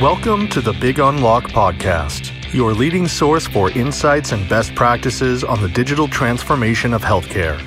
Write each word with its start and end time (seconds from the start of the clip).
Welcome 0.00 0.48
to 0.48 0.60
the 0.60 0.74
Big 0.74 0.98
Unlock 0.98 1.44
Podcast, 1.44 2.52
your 2.52 2.74
leading 2.74 3.08
source 3.08 3.46
for 3.46 3.70
insights 3.70 4.32
and 4.32 4.46
best 4.46 4.74
practices 4.74 5.42
on 5.42 5.62
the 5.62 5.70
digital 5.70 6.06
transformation 6.06 6.92
of 6.92 7.00
healthcare. 7.00 7.58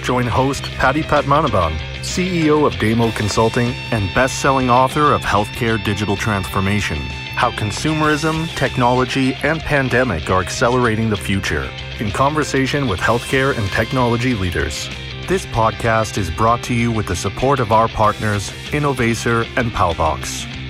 Join 0.00 0.28
host 0.28 0.62
Paddy 0.62 1.02
Padmanabhan, 1.02 1.76
CEO 1.98 2.64
of 2.64 2.78
Damo 2.78 3.10
Consulting 3.10 3.70
and 3.90 4.14
best-selling 4.14 4.70
author 4.70 5.12
of 5.12 5.22
Healthcare 5.22 5.82
Digital 5.82 6.16
Transformation, 6.16 6.98
how 7.34 7.50
consumerism, 7.50 8.46
technology, 8.54 9.34
and 9.42 9.58
pandemic 9.58 10.30
are 10.30 10.40
accelerating 10.40 11.10
the 11.10 11.16
future, 11.16 11.68
in 11.98 12.12
conversation 12.12 12.86
with 12.86 13.00
healthcare 13.00 13.58
and 13.58 13.68
technology 13.72 14.34
leaders. 14.34 14.88
This 15.26 15.46
podcast 15.46 16.16
is 16.16 16.30
brought 16.30 16.62
to 16.62 16.74
you 16.74 16.92
with 16.92 17.06
the 17.06 17.16
support 17.16 17.58
of 17.58 17.72
our 17.72 17.88
partners, 17.88 18.50
Innovaccer 18.70 19.48
and 19.56 19.72
Paubox. 19.72 20.61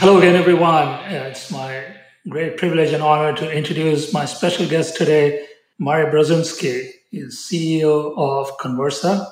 Hello 0.00 0.16
again, 0.16 0.36
everyone. 0.36 0.86
It's 1.10 1.50
my 1.50 1.84
great 2.28 2.56
privilege 2.56 2.92
and 2.92 3.02
honor 3.02 3.36
to 3.36 3.50
introduce 3.50 4.12
my 4.12 4.26
special 4.26 4.64
guest 4.68 4.96
today, 4.96 5.44
Murray 5.80 6.06
Brozinsky, 6.06 6.90
is 7.10 7.36
CEO 7.36 8.16
of 8.16 8.56
Conversa. 8.58 9.26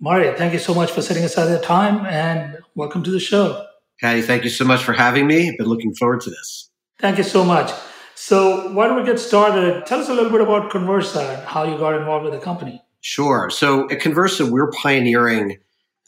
Mari, 0.00 0.36
thank 0.36 0.52
you 0.52 0.58
so 0.58 0.74
much 0.74 0.90
for 0.90 1.02
setting 1.02 1.22
aside 1.22 1.46
the 1.46 1.60
time 1.60 2.04
and 2.04 2.58
welcome 2.74 3.04
to 3.04 3.12
the 3.12 3.20
show. 3.20 3.64
Paddy, 4.00 4.22
thank 4.22 4.42
you 4.42 4.50
so 4.50 4.64
much 4.64 4.82
for 4.82 4.92
having 4.92 5.28
me. 5.28 5.50
I've 5.50 5.56
been 5.56 5.68
looking 5.68 5.94
forward 5.94 6.20
to 6.22 6.30
this. 6.30 6.68
Thank 6.98 7.18
you 7.18 7.24
so 7.24 7.44
much. 7.44 7.70
So, 8.16 8.72
why 8.72 8.88
don't 8.88 8.96
we 8.96 9.04
get 9.04 9.20
started? 9.20 9.86
Tell 9.86 10.00
us 10.00 10.08
a 10.08 10.14
little 10.14 10.32
bit 10.32 10.40
about 10.40 10.68
Conversa 10.68 11.36
and 11.38 11.46
how 11.46 11.62
you 11.62 11.78
got 11.78 11.94
involved 11.94 12.24
with 12.24 12.34
the 12.34 12.40
company. 12.40 12.82
Sure. 13.02 13.50
So, 13.50 13.88
at 13.88 14.00
Conversa, 14.00 14.50
we're 14.50 14.72
pioneering 14.72 15.58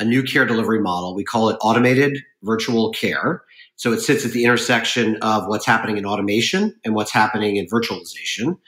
a 0.00 0.04
new 0.04 0.24
care 0.24 0.44
delivery 0.44 0.80
model. 0.80 1.14
We 1.14 1.22
call 1.22 1.48
it 1.48 1.58
automated 1.60 2.18
virtual 2.42 2.90
care. 2.92 3.42
So 3.78 3.92
it 3.92 4.00
sits 4.00 4.26
at 4.26 4.32
the 4.32 4.44
intersection 4.44 5.16
of 5.22 5.46
what's 5.46 5.64
happening 5.64 5.98
in 5.98 6.04
automation 6.04 6.74
and 6.84 6.94
what's 6.94 7.12
happening 7.12 7.56
in 7.56 7.66
virtualization. 7.66 8.58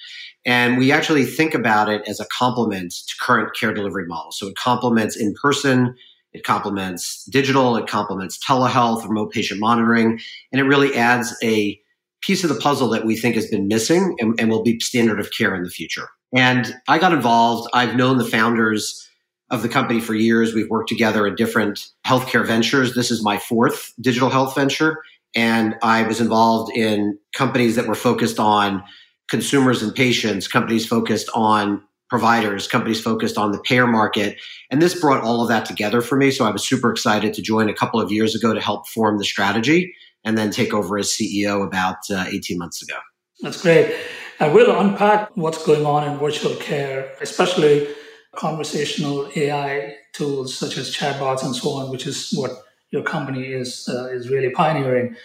And 0.47 0.79
we 0.79 0.93
actually 0.93 1.25
think 1.25 1.53
about 1.53 1.89
it 1.89 2.03
as 2.09 2.21
a 2.21 2.27
complement 2.27 2.93
to 2.93 3.15
current 3.21 3.55
care 3.55 3.75
delivery 3.75 4.07
models. 4.07 4.39
So 4.39 4.47
it 4.47 4.55
complements 4.55 5.17
in 5.17 5.35
person, 5.35 5.97
it 6.33 6.45
complements 6.45 7.25
digital, 7.25 7.77
it 7.77 7.89
complements 7.89 8.39
telehealth, 8.39 9.03
remote 9.03 9.33
patient 9.33 9.59
monitoring, 9.59 10.21
and 10.53 10.61
it 10.61 10.65
really 10.65 10.95
adds 10.95 11.35
a 11.43 11.79
piece 12.21 12.45
of 12.45 12.49
the 12.49 12.61
puzzle 12.61 12.89
that 12.91 13.05
we 13.05 13.17
think 13.17 13.35
has 13.35 13.49
been 13.49 13.67
missing 13.67 14.15
and, 14.21 14.39
and 14.39 14.49
will 14.49 14.63
be 14.63 14.79
standard 14.79 15.19
of 15.19 15.33
care 15.33 15.57
in 15.57 15.65
the 15.65 15.71
future. 15.71 16.09
And 16.33 16.73
I 16.87 17.01
got 17.01 17.13
involved. 17.13 17.69
I've 17.75 17.97
known 17.97 18.19
the 18.19 18.25
founders 18.25 19.10
of 19.51 19.63
the 19.63 19.69
company 19.69 20.01
for 20.01 20.15
years. 20.15 20.55
We've 20.55 20.71
worked 20.71 20.89
together 20.89 21.27
in 21.27 21.35
different 21.35 21.89
healthcare 22.07 22.47
ventures. 22.47 22.95
This 22.95 23.11
is 23.11 23.23
my 23.23 23.39
fourth 23.39 23.93
digital 24.01 24.31
health 24.31 24.55
venture. 24.55 25.03
And 25.35 25.77
I 25.83 26.03
was 26.03 26.21
involved 26.21 26.77
in 26.77 27.19
companies 27.35 27.77
that 27.77 27.87
were 27.87 27.95
focused 27.95 28.39
on 28.39 28.83
consumers 29.29 29.83
and 29.83 29.95
patients, 29.95 30.49
companies 30.49 30.87
focused 30.87 31.29
on 31.35 31.83
providers, 32.09 32.67
companies 32.67 33.01
focused 33.01 33.39
on 33.39 33.53
the 33.53 33.61
payer 33.61 33.87
market. 33.87 34.37
And 34.71 34.83
this 34.83 35.01
brought 35.01 35.23
all 35.23 35.43
of 35.43 35.49
that 35.49 35.65
together 35.65 36.01
for 36.01 36.17
me. 36.17 36.33
So 36.33 36.45
I 36.45 36.51
was 36.51 36.67
super 36.67 36.91
excited 36.91 37.33
to 37.35 37.43
join 37.43 37.69
a 37.69 37.75
couple 37.75 38.01
of 38.01 38.11
years 38.11 38.35
ago 38.35 38.53
to 38.53 38.61
help 38.61 38.89
form 38.89 39.19
the 39.19 39.25
strategy 39.25 39.95
and 40.25 40.37
then 40.37 40.51
take 40.51 40.75
over 40.75 40.99
as 40.99 41.09
CEO 41.09 41.65
about 41.65 41.99
uh, 42.11 42.27
18 42.29 42.59
months 42.59 42.83
ago. 42.83 42.99
That's 43.41 43.63
great. 43.63 43.95
And 44.41 44.53
we'll 44.53 44.79
unpack 44.79 45.31
what's 45.37 45.65
going 45.65 45.87
on 45.87 46.05
in 46.05 46.19
virtual 46.19 46.57
care, 46.57 47.13
especially 47.21 47.87
conversational 48.37 49.31
AI 49.37 49.97
tools 50.13 50.57
such 50.57 50.77
as 50.77 50.95
chatbots 50.95 51.45
and 51.45 51.55
so 51.55 51.71
on, 51.71 51.91
which 51.91 52.07
is 52.07 52.33
what 52.33 52.51
your 52.91 53.03
company 53.03 53.47
is 53.47 53.89
uh, 53.89 54.09
is 54.09 54.29
really 54.29 54.51
pioneering. 54.51 55.17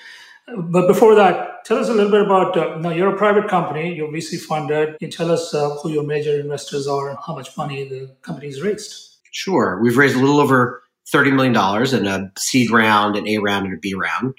But 0.47 0.87
before 0.87 1.15
that, 1.15 1.65
tell 1.65 1.77
us 1.77 1.89
a 1.89 1.93
little 1.93 2.11
bit 2.11 2.21
about. 2.21 2.55
Uh, 2.55 2.77
now, 2.77 2.91
you're 2.91 3.13
a 3.13 3.17
private 3.17 3.47
company. 3.47 3.95
You're 3.95 4.09
VC 4.09 4.39
funded. 4.39 4.89
Can 4.99 5.07
you 5.07 5.11
tell 5.11 5.31
us 5.31 5.53
uh, 5.53 5.71
who 5.77 5.89
your 5.89 6.03
major 6.03 6.39
investors 6.39 6.87
are 6.87 7.09
and 7.09 7.17
how 7.25 7.35
much 7.35 7.57
money 7.57 7.87
the 7.87 8.15
company's 8.21 8.61
raised? 8.61 9.17
Sure, 9.31 9.79
we've 9.81 9.97
raised 9.97 10.15
a 10.15 10.19
little 10.19 10.39
over 10.39 10.83
thirty 11.11 11.31
million 11.31 11.53
dollars 11.53 11.93
in 11.93 12.05
a 12.05 12.31
seed 12.37 12.69
round, 12.69 13.15
an 13.15 13.27
A 13.27 13.39
round, 13.39 13.65
and 13.65 13.75
a 13.75 13.77
B 13.77 13.95
round. 13.95 14.35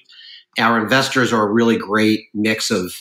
Our 0.59 0.81
investors 0.81 1.33
are 1.33 1.49
a 1.49 1.53
really 1.53 1.77
great 1.77 2.21
mix 2.33 2.71
of 2.71 2.95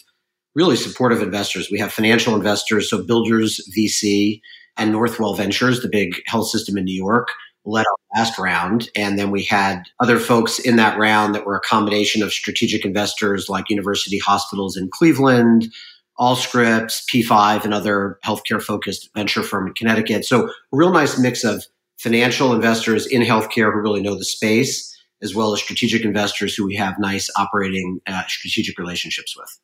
really 0.55 0.75
supportive 0.75 1.21
investors. 1.21 1.69
We 1.69 1.79
have 1.79 1.93
financial 1.93 2.35
investors, 2.35 2.89
so 2.89 3.03
Builders 3.03 3.61
VC, 3.77 4.41
and 4.77 4.93
Northwell 4.93 5.37
Ventures, 5.37 5.81
the 5.81 5.89
big 5.89 6.21
health 6.25 6.47
system 6.47 6.77
in 6.77 6.85
New 6.85 6.95
York, 6.95 7.29
led 7.65 7.85
our 7.85 8.19
last 8.19 8.37
round. 8.37 8.89
And 8.95 9.17
then 9.17 9.31
we 9.31 9.43
had 9.43 9.83
other 9.99 10.19
folks 10.19 10.59
in 10.59 10.75
that 10.75 10.97
round 10.97 11.33
that 11.33 11.45
were 11.45 11.55
a 11.55 11.61
combination 11.61 12.21
of 12.21 12.31
strategic 12.31 12.85
investors 12.85 13.49
like 13.49 13.69
University 13.69 14.19
Hospitals 14.19 14.77
in 14.77 14.89
Cleveland, 14.89 15.71
Allscripts, 16.19 17.03
P5, 17.11 17.65
and 17.65 17.73
other 17.73 18.19
healthcare 18.25 18.61
focused 18.61 19.09
venture 19.15 19.43
firm 19.43 19.67
in 19.67 19.73
Connecticut. 19.73 20.25
So 20.25 20.47
a 20.47 20.51
real 20.71 20.91
nice 20.91 21.19
mix 21.19 21.43
of 21.43 21.65
financial 21.97 22.53
investors 22.53 23.05
in 23.05 23.21
healthcare 23.21 23.73
who 23.73 23.79
really 23.79 24.01
know 24.01 24.15
the 24.15 24.25
space, 24.25 24.95
as 25.21 25.33
well 25.33 25.53
as 25.53 25.61
strategic 25.61 26.03
investors 26.03 26.55
who 26.55 26.65
we 26.65 26.75
have 26.75 26.99
nice 26.99 27.29
operating 27.37 27.99
uh, 28.07 28.23
strategic 28.27 28.77
relationships 28.77 29.35
with. 29.35 29.59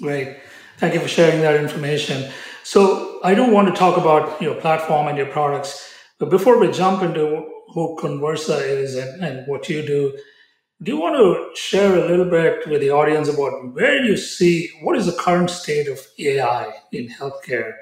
Great. 0.00 0.38
Thank 0.78 0.94
you 0.94 1.00
for 1.00 1.08
sharing 1.08 1.42
that 1.42 1.54
information. 1.54 2.32
So 2.64 3.20
I 3.24 3.34
don't 3.34 3.52
want 3.52 3.68
to 3.68 3.74
talk 3.74 3.96
about 3.96 4.40
your 4.40 4.54
platform 4.54 5.08
and 5.08 5.18
your 5.18 5.26
products, 5.26 5.92
but 6.18 6.30
before 6.30 6.58
we 6.58 6.70
jump 6.70 7.02
into 7.02 7.48
who 7.68 7.96
Conversa 8.00 8.60
is 8.60 8.96
and, 8.96 9.24
and 9.24 9.46
what 9.48 9.68
you 9.68 9.82
do, 9.84 10.16
do 10.82 10.92
you 10.92 11.00
want 11.00 11.16
to 11.16 11.60
share 11.60 11.94
a 11.96 12.08
little 12.08 12.24
bit 12.24 12.66
with 12.68 12.80
the 12.80 12.90
audience 12.90 13.28
about 13.28 13.74
where 13.74 14.02
you 14.04 14.16
see 14.16 14.68
what 14.82 14.96
is 14.96 15.06
the 15.06 15.12
current 15.12 15.50
state 15.50 15.88
of 15.88 16.00
AI 16.18 16.72
in 16.92 17.08
healthcare? 17.08 17.72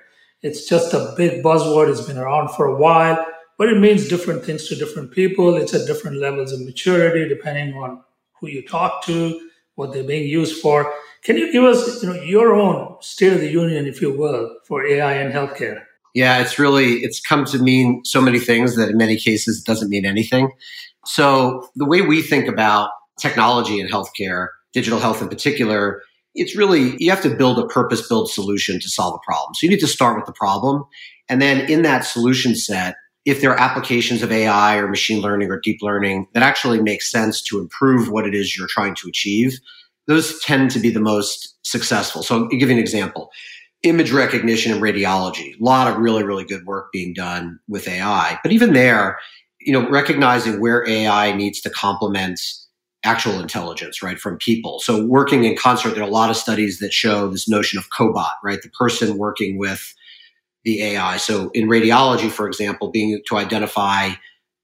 It's 0.43 0.69
just 0.69 0.95
a 0.95 1.15
big 1.17 1.43
buzzword. 1.43 1.91
It's 1.91 2.03
been 2.07 2.19
around 2.19 2.51
for 2.51 2.67
a 2.67 2.77
while, 2.77 3.25
but 3.59 3.69
it 3.69 3.79
means 3.79 4.09
different 4.09 4.45
things 4.45 4.69
to 4.69 4.77
different 4.77 5.13
people. 5.13 5.57
It's 5.57 5.75
at 5.75 5.87
different 5.87 6.19
levels 6.19 6.53
of 6.53 6.61
maturity 6.61 7.29
depending 7.29 7.75
on 7.75 8.03
who 8.39 8.49
you 8.49 8.67
talk 8.67 9.05
to, 9.05 9.49
what 9.75 9.93
they're 9.93 10.05
being 10.05 10.29
used 10.29 10.63
for. 10.63 10.93
Can 11.23 11.37
you 11.37 11.53
give 11.53 11.65
us 11.65 12.03
you 12.03 12.09
know, 12.09 12.21
your 12.23 12.55
own 12.55 12.97
state 13.01 13.33
of 13.33 13.41
the 13.41 13.51
union, 13.51 13.87
if 13.87 14.01
you 14.01 14.17
will, 14.17 14.57
for 14.65 14.87
AI 14.87 15.15
and 15.15 15.33
healthcare? 15.33 15.83
Yeah, 16.15 16.41
it's 16.41 16.59
really 16.59 16.95
it's 16.97 17.21
come 17.21 17.45
to 17.47 17.59
mean 17.59 18.03
so 18.05 18.21
many 18.21 18.39
things 18.39 18.77
that 18.77 18.89
in 18.89 18.97
many 18.97 19.17
cases 19.17 19.61
it 19.61 19.65
doesn't 19.65 19.91
mean 19.91 20.05
anything. 20.07 20.51
So 21.05 21.69
the 21.77 21.87
way 21.87 22.03
we 22.03 22.23
think 22.23 22.49
about 22.49 22.91
technology 23.19 23.79
in 23.81 23.87
healthcare, 23.87 24.49
digital 24.73 24.99
health 24.99 25.23
in 25.23 25.29
particular, 25.29 26.03
it's 26.35 26.57
really 26.57 26.97
you 26.99 27.11
have 27.11 27.23
to 27.23 27.35
build 27.35 27.59
a 27.59 27.67
purpose-built 27.67 28.31
solution 28.31 28.81
to 28.81 28.89
solve 28.89 29.15
a 29.15 29.25
problem. 29.25 29.55
So 29.55 29.67
you 29.67 29.71
need 29.71 29.81
to 29.81 29.87
start 29.87 30.17
with 30.17 30.27
the 30.27 30.33
problem, 30.33 30.85
and 31.29 31.41
then 31.41 31.71
in 31.71 31.83
that 31.83 32.01
solution 32.01 32.57
set, 32.57 32.97
if 33.25 33.41
there 33.41 33.51
are 33.51 33.61
applications 33.61 34.23
of 34.23 34.33
AI 34.33 34.79
or 34.79 34.89
machine 34.89 35.21
learning 35.21 35.51
or 35.51 35.61
deep 35.61 35.79
learning 35.83 36.27
that 36.33 36.43
actually 36.43 36.83
make 36.83 37.03
sense 37.03 37.43
to 37.43 37.61
improve 37.61 38.11
what 38.11 38.27
it 38.27 38.35
is 38.35 38.57
you're 38.57 38.67
trying 38.67 38.95
to 38.97 39.09
achieve, 39.09 39.61
those 40.11 40.41
tend 40.41 40.73
to 40.73 40.81
be 40.81 40.91
the 40.91 41.01
most 41.01 41.57
successful. 41.63 42.25
So 42.25 42.35
I'll 42.35 42.49
give 42.49 42.69
you 42.69 42.75
an 42.75 42.81
example. 42.81 43.31
Image 43.85 44.11
recognition 44.11 44.73
and 44.73 44.83
radiology, 44.83 45.59
a 45.59 45.63
lot 45.65 45.87
of 45.87 45.99
really, 45.99 46.25
really 46.25 46.45
good 46.45 46.67
work 46.67 46.91
being 46.93 47.15
done 47.15 47.61
with 47.69 47.87
AI. 47.87 48.37
But 48.43 48.51
even 48.51 48.73
there, 48.73 49.21
you 49.61 49.73
know, 49.73 49.89
recognizing 49.89 50.61
where 50.61 50.87
AI 50.87 51.33
needs 51.33 51.61
to 51.61 51.71
complement 51.71 52.41
actual 53.05 53.39
intelligence, 53.39 54.03
right, 54.03 54.19
from 54.19 54.37
people. 54.39 54.81
So 54.81 55.07
working 55.07 55.45
in 55.45 55.57
concert, 55.57 55.95
there 55.95 56.03
are 56.03 56.09
a 56.09 56.13
lot 56.13 56.29
of 56.29 56.37
studies 56.37 56.81
that 56.81 56.93
show 56.93 57.29
this 57.29 57.49
notion 57.49 57.79
of 57.79 57.89
cobot, 57.91 58.33
right? 58.43 58.61
The 58.61 58.69
person 58.71 59.17
working 59.17 59.59
with 59.59 59.95
the 60.65 60.83
AI. 60.83 61.19
So 61.19 61.51
in 61.51 61.69
radiology, 61.69 62.31
for 62.31 62.49
example, 62.49 62.91
being 62.91 63.23
to 63.29 63.37
identify 63.37 64.11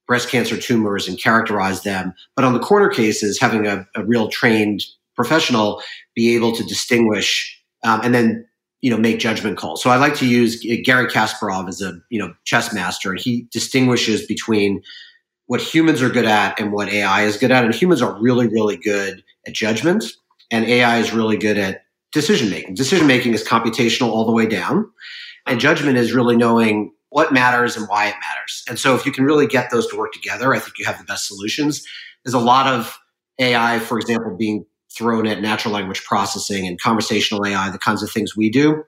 breast 0.09 0.29
cancer 0.29 0.57
tumors 0.57 1.07
and 1.07 1.21
characterize 1.21 1.85
them. 1.85 2.15
But 2.35 2.45
on 2.45 2.53
the 2.53 2.59
corner 2.59 2.89
cases, 2.89 3.41
having 3.41 3.67
a, 3.69 3.87
a 3.95 4.05
real 4.05 4.29
trained 4.29 4.83
professional 5.17 5.83
be 6.15 6.35
able 6.37 6.55
to 6.55 6.63
distinguish 6.65 7.57
um, 7.85 8.01
and 8.03 8.15
then 8.15 8.47
you 8.83 8.91
know 8.91 8.97
make 8.97 9.19
judgment 9.19 9.57
calls. 9.57 9.83
So 9.83 9.91
I 9.91 9.97
like 9.97 10.15
to 10.17 10.27
use 10.27 10.65
Garry 10.85 11.07
Kasparov 11.07 11.69
as 11.69 11.81
a 11.81 11.99
you 12.11 12.19
know 12.19 12.35
chess 12.45 12.73
master, 12.73 13.11
and 13.11 13.21
he 13.21 13.49
distinguishes 13.51 14.27
between 14.27 14.83
what 15.47 15.61
humans 15.61 16.03
are 16.03 16.11
good 16.11 16.27
at 16.27 16.59
and 16.61 16.73
what 16.73 16.89
AI 16.89 17.23
is 17.23 17.37
good 17.37 17.51
at. 17.51 17.65
And 17.65 17.75
humans 17.75 18.03
are 18.03 18.21
really 18.21 18.47
really 18.49 18.77
good 18.77 19.23
at 19.47 19.55
judgment, 19.55 20.05
and 20.51 20.65
AI 20.67 20.99
is 20.99 21.13
really 21.13 21.37
good 21.37 21.59
at 21.59 21.83
decision 22.13 22.51
making. 22.51 22.75
Decision 22.75 23.07
making 23.07 23.35
is 23.35 23.45
computational 23.45 24.09
all 24.09 24.27
the 24.27 24.33
way 24.33 24.47
down, 24.47 24.91
and 25.47 25.61
judgment 25.61 25.97
is 25.97 26.13
really 26.13 26.37
knowing 26.37 26.93
what 27.11 27.33
matters 27.33 27.77
and 27.77 27.89
why 27.89 28.09
it 28.09 28.15
matters. 28.21 28.65
And 28.69 28.79
so 28.79 28.95
if 28.95 29.07
you 29.07 29.13
can 29.13 29.25
really 29.25 29.47
get 29.47 29.71
those 29.71 29.87
to 29.89 29.97
work 29.97 30.13
together, 30.13 30.55
I 30.55 30.59
think 30.59 30.79
you 30.79 30.85
have 30.85 30.99
the 30.99 31.05
best 31.05 31.27
solutions. 31.27 31.83
There's 32.25 32.35
a 32.35 32.39
lot 32.39 32.67
of 32.67 32.99
AI, 33.39 33.79
for 33.79 33.99
example, 33.99 34.37
being 34.37 34.67
thrown 34.97 35.27
at 35.27 35.41
natural 35.41 35.75
language 35.75 36.05
processing 36.05 36.67
and 36.67 36.81
conversational 36.81 37.45
AI, 37.47 37.71
the 37.71 37.79
kinds 37.79 38.03
of 38.03 38.11
things 38.11 38.37
we 38.37 38.51
do. 38.51 38.83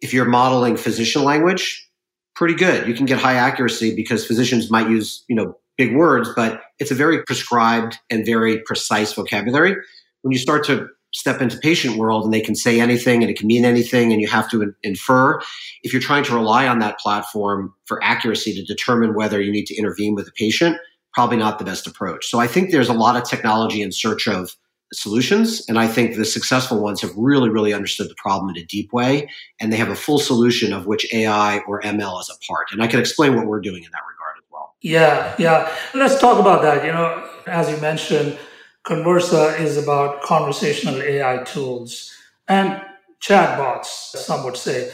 If 0.00 0.12
you're 0.14 0.24
modeling 0.24 0.76
physician 0.76 1.24
language, 1.24 1.88
pretty 2.34 2.54
good. 2.54 2.88
You 2.88 2.94
can 2.94 3.06
get 3.06 3.18
high 3.18 3.34
accuracy 3.34 3.94
because 3.94 4.26
physicians 4.26 4.70
might 4.70 4.88
use, 4.88 5.24
you 5.28 5.36
know, 5.36 5.56
big 5.76 5.94
words, 5.94 6.30
but 6.34 6.62
it's 6.78 6.90
a 6.90 6.94
very 6.94 7.22
prescribed 7.24 7.98
and 8.10 8.24
very 8.24 8.60
precise 8.62 9.12
vocabulary. 9.12 9.76
When 10.22 10.32
you 10.32 10.38
start 10.38 10.64
to 10.66 10.88
step 11.12 11.40
into 11.40 11.56
patient 11.58 11.96
world 11.96 12.24
and 12.24 12.32
they 12.32 12.40
can 12.40 12.54
say 12.54 12.80
anything 12.80 13.22
and 13.22 13.30
it 13.30 13.36
can 13.36 13.46
mean 13.46 13.64
anything 13.64 14.12
and 14.12 14.20
you 14.20 14.28
have 14.28 14.48
to 14.50 14.72
infer 14.82 15.40
if 15.82 15.92
you're 15.92 16.02
trying 16.02 16.22
to 16.22 16.34
rely 16.34 16.68
on 16.68 16.78
that 16.78 16.98
platform 16.98 17.74
for 17.86 18.02
accuracy 18.02 18.54
to 18.54 18.62
determine 18.64 19.14
whether 19.14 19.40
you 19.40 19.50
need 19.50 19.66
to 19.66 19.74
intervene 19.74 20.14
with 20.14 20.28
a 20.28 20.32
patient 20.32 20.76
probably 21.12 21.36
not 21.36 21.58
the 21.58 21.64
best 21.64 21.86
approach 21.86 22.26
so 22.26 22.38
i 22.38 22.46
think 22.46 22.70
there's 22.70 22.88
a 22.88 22.94
lot 22.94 23.16
of 23.16 23.28
technology 23.28 23.82
in 23.82 23.90
search 23.90 24.28
of 24.28 24.54
solutions 24.92 25.62
and 25.68 25.78
i 25.78 25.86
think 25.86 26.16
the 26.16 26.24
successful 26.24 26.80
ones 26.80 27.00
have 27.00 27.12
really 27.16 27.48
really 27.48 27.72
understood 27.72 28.08
the 28.08 28.14
problem 28.16 28.50
in 28.50 28.62
a 28.62 28.66
deep 28.66 28.92
way 28.92 29.28
and 29.60 29.72
they 29.72 29.76
have 29.76 29.88
a 29.88 29.94
full 29.94 30.18
solution 30.18 30.72
of 30.72 30.86
which 30.86 31.06
ai 31.14 31.58
or 31.68 31.80
ml 31.82 32.20
is 32.20 32.30
a 32.30 32.38
part 32.46 32.66
and 32.72 32.82
i 32.82 32.86
can 32.86 32.98
explain 32.98 33.36
what 33.36 33.46
we're 33.46 33.60
doing 33.60 33.84
in 33.84 33.90
that 33.92 34.02
regard 34.08 34.36
as 34.38 34.44
well. 34.52 34.74
Yeah 34.82 35.34
yeah. 35.38 35.72
Let's 35.94 36.20
talk 36.20 36.38
about 36.40 36.62
that. 36.62 36.84
You 36.84 36.92
know 36.92 37.28
as 37.46 37.70
you 37.70 37.76
mentioned 37.78 38.38
Conversa 38.84 39.60
is 39.60 39.76
about 39.76 40.22
conversational 40.22 41.02
AI 41.02 41.42
tools 41.44 42.12
and 42.48 42.82
chatbots, 43.20 43.86
some 43.86 44.44
would 44.44 44.56
say. 44.56 44.92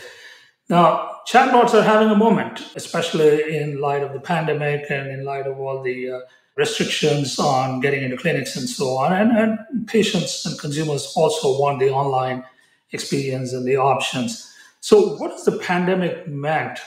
Now, 0.68 1.20
chatbots 1.28 1.74
are 1.74 1.82
having 1.82 2.10
a 2.10 2.16
moment, 2.16 2.72
especially 2.74 3.56
in 3.56 3.80
light 3.80 4.02
of 4.02 4.12
the 4.12 4.20
pandemic 4.20 4.90
and 4.90 5.08
in 5.08 5.24
light 5.24 5.46
of 5.46 5.60
all 5.60 5.82
the 5.82 6.10
uh, 6.10 6.20
restrictions 6.56 7.38
on 7.38 7.80
getting 7.80 8.02
into 8.02 8.16
clinics 8.16 8.56
and 8.56 8.68
so 8.68 8.96
on. 8.96 9.12
And, 9.12 9.36
and 9.36 9.86
patients 9.86 10.44
and 10.46 10.58
consumers 10.58 11.12
also 11.16 11.58
want 11.58 11.80
the 11.80 11.90
online 11.90 12.44
experience 12.92 13.52
and 13.52 13.66
the 13.66 13.76
options. 13.76 14.52
So, 14.80 15.16
what 15.16 15.32
has 15.32 15.44
the 15.44 15.58
pandemic 15.58 16.26
meant 16.28 16.78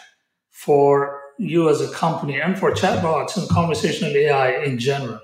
for 0.51 1.21
you 1.37 1.69
as 1.69 1.81
a 1.81 1.89
company 1.91 2.39
and 2.39 2.57
for 2.57 2.71
chatbots 2.71 3.37
and 3.37 3.47
conversational 3.49 4.15
AI 4.15 4.63
in 4.63 4.77
general? 4.77 5.19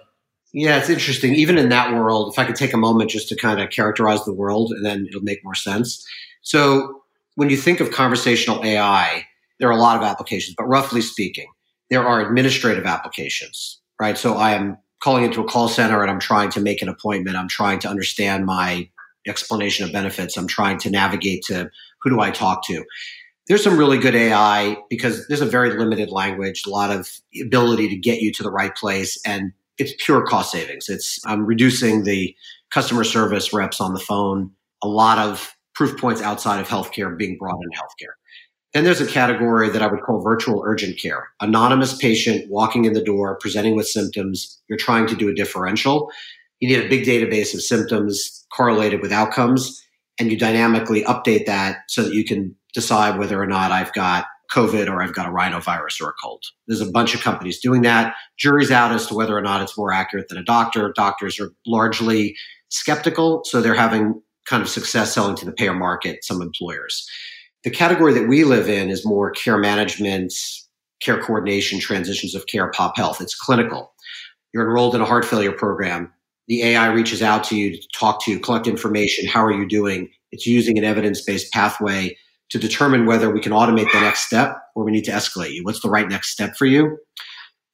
Yeah, 0.54 0.78
it's 0.78 0.90
interesting. 0.90 1.36
Even 1.36 1.58
in 1.58 1.70
that 1.70 1.94
world, 1.94 2.32
if 2.32 2.40
I 2.40 2.46
could 2.46 2.56
take 2.56 2.74
a 2.74 2.78
moment 2.78 3.10
just 3.10 3.28
to 3.30 3.36
kind 3.36 3.60
of 3.60 3.70
characterize 3.72 4.24
the 4.24 4.34
world 4.34 4.72
and 4.72 4.86
then 4.86 5.06
it'll 5.10 5.22
make 5.22 5.44
more 5.44 5.56
sense. 5.56 6.06
So, 6.42 7.02
when 7.36 7.50
you 7.50 7.58
think 7.58 7.82
of 7.82 7.92
conversational 7.92 8.64
AI, 8.64 9.26
there 9.60 9.68
are 9.68 9.78
a 9.78 9.82
lot 9.82 9.98
of 9.98 10.04
applications, 10.04 10.56
but 10.58 10.66
roughly 10.66 11.02
speaking, 11.02 11.48
there 11.90 12.06
are 12.06 12.26
administrative 12.26 12.86
applications, 12.86 13.82
right? 14.00 14.18
So, 14.18 14.36
I 14.36 14.52
am 14.52 14.78
calling 15.00 15.24
into 15.24 15.42
a 15.42 15.48
call 15.48 15.68
center 15.68 16.02
and 16.02 16.10
I'm 16.10 16.20
trying 16.20 16.50
to 16.52 16.62
make 16.62 16.82
an 16.82 16.90
appointment. 16.90 17.38
I'm 17.38 17.48
trying 17.48 17.80
to 17.80 17.90
understand 17.90 18.46
my 18.46 18.90
explanation 19.28 19.86
of 19.86 19.92
benefits. 19.92 20.38
I'm 20.38 20.48
trying 20.48 20.78
to 20.80 20.90
navigate 20.90 21.44
to 21.48 21.70
who 22.02 22.10
do 22.10 22.20
I 22.20 22.32
talk 22.32 22.66
to. 22.68 22.84
There's 23.48 23.64
some 23.64 23.78
really 23.78 24.00
good 24.00 24.16
AI 24.16 24.78
because 24.90 25.28
there's 25.28 25.42
a 25.42 25.46
very 25.46 25.78
limited 25.78 26.10
language, 26.10 26.64
a 26.66 26.70
lot 26.70 26.90
of 26.90 27.12
ability 27.40 27.90
to 27.90 27.96
get 27.96 28.22
you 28.22 28.32
to 28.34 28.44
the 28.44 28.52
right 28.52 28.76
place 28.76 29.20
and 29.26 29.52
it's 29.78 29.94
pure 30.04 30.26
cost 30.26 30.52
savings. 30.52 30.90
It's 30.90 31.20
I'm 31.26 31.46
reducing 31.46 32.04
the 32.04 32.36
customer 32.72 33.04
service 33.04 33.54
reps 33.54 33.82
on 33.82 33.94
the 33.94 34.00
phone. 34.00 34.52
A 34.84 34.88
lot 34.88 35.18
of 35.18 35.56
proof 35.74 36.00
points 36.00 36.22
outside 36.22 36.60
of 36.60 36.68
healthcare 36.68 37.16
being 37.18 37.38
brought 37.38 37.56
into 37.62 37.78
healthcare. 37.78 38.14
Then 38.76 38.84
there's 38.84 39.00
a 39.00 39.08
category 39.08 39.70
that 39.70 39.82
I 39.82 39.88
would 39.88 40.02
call 40.02 40.22
virtual 40.22 40.62
urgent 40.66 41.00
care. 41.00 41.30
Anonymous 41.40 41.96
patient 41.96 42.52
walking 42.52 42.84
in 42.84 42.92
the 42.92 43.02
door, 43.02 43.38
presenting 43.40 43.74
with 43.78 43.88
symptoms. 43.88 44.62
You're 44.68 44.78
trying 44.78 45.08
to 45.08 45.16
do 45.16 45.30
a 45.30 45.34
differential. 45.34 46.12
You 46.60 46.68
need 46.68 46.84
a 46.84 46.90
big 46.90 47.06
database 47.06 47.54
of 47.54 47.62
symptoms 47.62 48.46
correlated 48.54 49.02
with 49.02 49.14
outcomes, 49.14 49.82
and 50.20 50.30
you 50.30 50.38
dynamically 50.38 51.06
update 51.06 51.46
that 51.46 51.84
so 51.88 52.04
that 52.04 52.14
you 52.14 52.26
can 52.26 52.54
decide 52.74 53.18
whether 53.18 53.42
or 53.42 53.48
not 53.48 53.72
I've 53.72 53.94
got 53.94 54.26
COVID 54.52 54.90
or 54.90 55.02
I've 55.02 55.16
got 55.16 55.30
a 55.30 55.32
rhinovirus 55.32 56.02
or 56.02 56.10
a 56.10 56.14
cold. 56.22 56.44
There's 56.68 56.82
a 56.82 56.92
bunch 56.92 57.16
of 57.16 57.22
companies 57.22 57.62
doing 57.62 57.82
that. 57.84 58.14
Jury's 58.38 58.72
out 58.72 58.92
as 58.92 59.08
to 59.08 59.16
whether 59.16 59.38
or 59.38 59.42
not 59.42 59.62
it's 59.62 59.78
more 59.78 59.94
accurate 59.94 60.28
than 60.28 60.38
a 60.38 60.44
doctor. 60.44 60.92
Doctors 60.94 61.40
are 61.40 61.52
largely 61.66 62.36
skeptical, 62.68 63.42
so 63.46 63.62
they're 63.62 63.74
having 63.74 64.22
kind 64.46 64.62
of 64.62 64.68
success 64.68 65.14
selling 65.14 65.38
to 65.38 65.46
the 65.46 65.54
payer 65.54 65.74
market, 65.74 66.26
some 66.26 66.42
employers. 66.42 67.08
The 67.66 67.72
category 67.72 68.14
that 68.14 68.28
we 68.28 68.44
live 68.44 68.70
in 68.70 68.92
is 68.92 69.04
more 69.04 69.32
care 69.32 69.58
management, 69.58 70.32
care 71.02 71.20
coordination, 71.20 71.80
transitions 71.80 72.36
of 72.36 72.46
care, 72.46 72.70
pop 72.70 72.96
health. 72.96 73.20
It's 73.20 73.34
clinical. 73.34 73.92
You're 74.54 74.68
enrolled 74.68 74.94
in 74.94 75.02
a 75.02 75.06
heart 75.06 75.26
failure 75.26 75.52
program. 75.52 76.14
The 76.48 76.62
AI 76.62 76.92
reaches 76.94 77.24
out 77.24 77.44
to 77.46 77.58
you 77.58 77.76
to 77.76 77.88
talk 77.98 78.24
to 78.24 78.32
you, 78.32 78.40
collect 78.40 78.68
information. 78.68 79.28
How 79.28 79.44
are 79.44 79.52
you 79.52 79.68
doing? 79.68 80.10
It's 80.32 80.46
using 80.46 80.78
an 80.78 80.84
evidence 80.84 81.22
based 81.22 81.52
pathway 81.52 82.16
to 82.52 82.60
determine 82.60 83.08
whether 83.08 83.32
we 83.32 83.40
can 83.40 83.52
automate 83.52 83.92
the 83.92 84.00
next 84.00 84.28
step 84.28 84.56
or 84.76 84.84
we 84.84 84.92
need 84.92 85.06
to 85.06 85.12
escalate 85.12 85.54
you. 85.54 85.64
What's 85.64 85.82
the 85.82 85.90
right 85.90 86.08
next 86.08 86.30
step 86.30 86.56
for 86.56 86.68
you? 86.68 87.00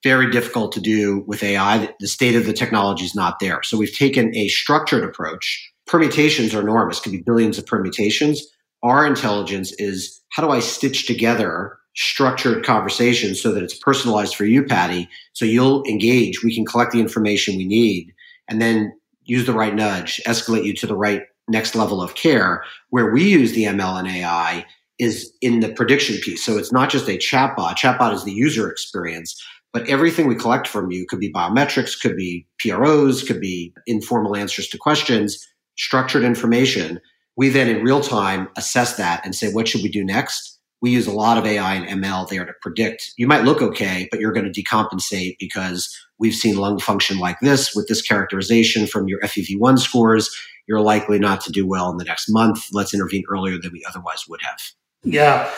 Very 0.04 0.32
difficult 0.32 0.72
to 0.72 0.80
do 0.80 1.26
with 1.28 1.44
AI. 1.44 1.94
The 2.00 2.08
state 2.08 2.36
of 2.36 2.46
the 2.46 2.54
technology 2.54 3.04
is 3.04 3.14
not 3.14 3.42
there. 3.42 3.62
So 3.64 3.78
we've 3.78 3.94
taken 3.94 4.34
a 4.38 4.48
structured 4.48 5.04
approach. 5.04 5.70
Permutations 5.86 6.56
are 6.56 6.62
enormous, 6.62 7.02
could 7.02 7.12
be 7.12 7.22
billions 7.22 7.58
of 7.58 7.66
permutations. 7.66 8.42
Our 8.84 9.06
intelligence 9.06 9.74
is 9.74 10.22
how 10.30 10.44
do 10.44 10.52
I 10.52 10.60
stitch 10.60 11.06
together 11.06 11.78
structured 11.96 12.66
conversations 12.66 13.42
so 13.42 13.52
that 13.52 13.64
it's 13.64 13.78
personalized 13.78 14.36
for 14.36 14.46
you, 14.46 14.64
Paddy? 14.64 15.10
So 15.34 15.46
you'll 15.46 15.84
engage. 15.86 16.44
We 16.44 16.56
can 16.56 16.66
collect 16.66 16.92
the 16.92 17.00
information 17.00 17.58
we 17.58 17.66
need 17.66 18.14
and 18.50 18.62
then 18.62 18.94
use 19.24 19.46
the 19.46 19.54
right 19.54 19.76
nudge, 19.76 20.20
escalate 20.26 20.66
you 20.66 20.74
to 20.76 20.88
the 20.88 20.96
right 20.96 21.24
next 21.48 21.76
level 21.76 22.02
of 22.02 22.16
care. 22.16 22.64
Where 22.90 23.12
we 23.12 23.24
use 23.24 23.52
the 23.54 23.66
ML 23.66 24.00
and 24.00 24.08
AI 24.08 24.66
is 25.00 25.34
in 25.42 25.60
the 25.60 25.70
prediction 25.74 26.18
piece. 26.24 26.46
So 26.46 26.58
it's 26.58 26.72
not 26.72 26.90
just 26.90 27.10
a 27.10 27.18
chatbot. 27.18 27.76
Chatbot 27.76 28.14
is 28.14 28.24
the 28.24 28.32
user 28.32 28.70
experience, 28.70 29.42
but 29.74 29.88
everything 29.88 30.28
we 30.28 30.36
collect 30.36 30.68
from 30.68 30.92
you 30.92 31.06
could 31.08 31.20
be 31.20 31.32
biometrics, 31.32 32.00
could 32.00 32.16
be 32.16 32.46
PROs, 32.60 33.24
could 33.24 33.42
be 33.42 33.74
informal 33.88 34.36
answers 34.36 34.68
to 34.70 34.78
questions, 34.78 35.46
structured 35.78 36.24
information. 36.24 37.00
We 37.38 37.50
then 37.50 37.70
in 37.70 37.84
real 37.84 38.02
time 38.02 38.50
assess 38.58 38.98
that 38.98 39.26
and 39.26 39.36
say, 39.36 39.52
what 39.52 39.68
should 39.68 39.84
we 39.84 39.90
do 39.90 40.04
next? 40.04 40.60
We 40.82 40.92
use 40.92 41.06
a 41.06 41.12
lot 41.12 41.38
of 41.38 41.46
AI 41.46 41.76
and 41.76 42.04
ML 42.04 42.28
there 42.28 42.44
to 42.44 42.54
predict. 42.62 43.12
You 43.16 43.28
might 43.28 43.44
look 43.44 43.62
okay, 43.62 44.08
but 44.10 44.20
you're 44.20 44.32
going 44.32 44.52
to 44.52 44.62
decompensate 44.62 45.36
because 45.40 45.96
we've 46.18 46.34
seen 46.34 46.58
lung 46.58 46.80
function 46.80 47.20
like 47.20 47.40
this 47.40 47.76
with 47.76 47.88
this 47.88 48.02
characterization 48.02 48.88
from 48.88 49.08
your 49.08 49.20
FEV1 49.22 49.80
scores 49.80 50.30
you're 50.72 50.80
likely 50.80 51.20
not 51.20 51.42
to 51.42 51.52
do 51.52 51.68
well 51.68 51.90
in 51.92 51.98
the 51.98 52.06
next 52.06 52.30
month. 52.30 52.68
Let's 52.72 52.94
intervene 52.94 53.24
earlier 53.30 53.58
than 53.62 53.74
we 53.74 53.84
otherwise 53.88 54.26
would 54.30 54.42
have. 54.42 54.60
Yeah. 55.04 55.52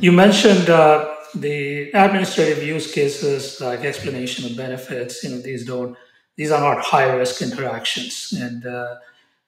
You 0.00 0.12
mentioned 0.12 0.70
uh, 0.70 1.14
the 1.34 1.90
administrative 1.92 2.62
use 2.62 2.90
cases 2.90 3.60
like 3.60 3.80
explanation 3.80 4.46
of 4.46 4.56
benefits. 4.56 5.22
You 5.22 5.30
know, 5.30 5.42
these 5.42 5.66
don't, 5.66 5.96
these 6.36 6.50
are 6.50 6.60
not 6.60 6.82
high 6.82 7.12
risk 7.12 7.42
interactions. 7.42 8.32
And, 8.32 8.64
uh, 8.64 8.94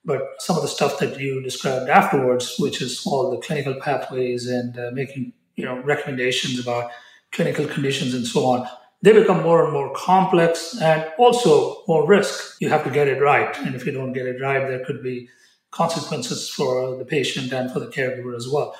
but 0.08 0.40
some 0.40 0.56
of 0.56 0.62
the 0.62 0.68
stuff 0.68 0.98
that 0.98 1.20
you 1.20 1.42
described 1.42 1.90
afterwards, 1.90 2.56
which 2.58 2.80
is 2.80 3.06
all 3.06 3.30
the 3.30 3.36
clinical 3.36 3.74
pathways 3.74 4.48
and 4.48 4.76
uh, 4.78 4.90
making, 4.94 5.34
you 5.54 5.66
know, 5.66 5.78
recommendations 5.82 6.58
about 6.58 6.90
clinical 7.30 7.66
conditions 7.66 8.14
and 8.14 8.26
so 8.26 8.46
on, 8.46 8.66
they 9.02 9.12
become 9.12 9.42
more 9.42 9.64
and 9.64 9.72
more 9.72 9.92
complex 9.94 10.80
and 10.80 11.06
also 11.18 11.84
more 11.86 12.06
risk. 12.06 12.56
You 12.58 12.70
have 12.70 12.84
to 12.84 12.90
get 12.90 13.06
it 13.06 13.20
right. 13.20 13.54
And 13.58 13.74
if 13.74 13.84
you 13.84 13.92
don't 13.92 14.14
get 14.14 14.26
it 14.26 14.40
right, 14.40 14.66
there 14.66 14.82
could 14.86 15.02
be 15.02 15.28
consequences 15.70 16.48
for 16.48 16.96
the 16.96 17.04
patient 17.04 17.52
and 17.52 17.70
for 17.70 17.78
the 17.78 17.88
caregiver 17.88 18.34
as 18.34 18.48
well. 18.48 18.74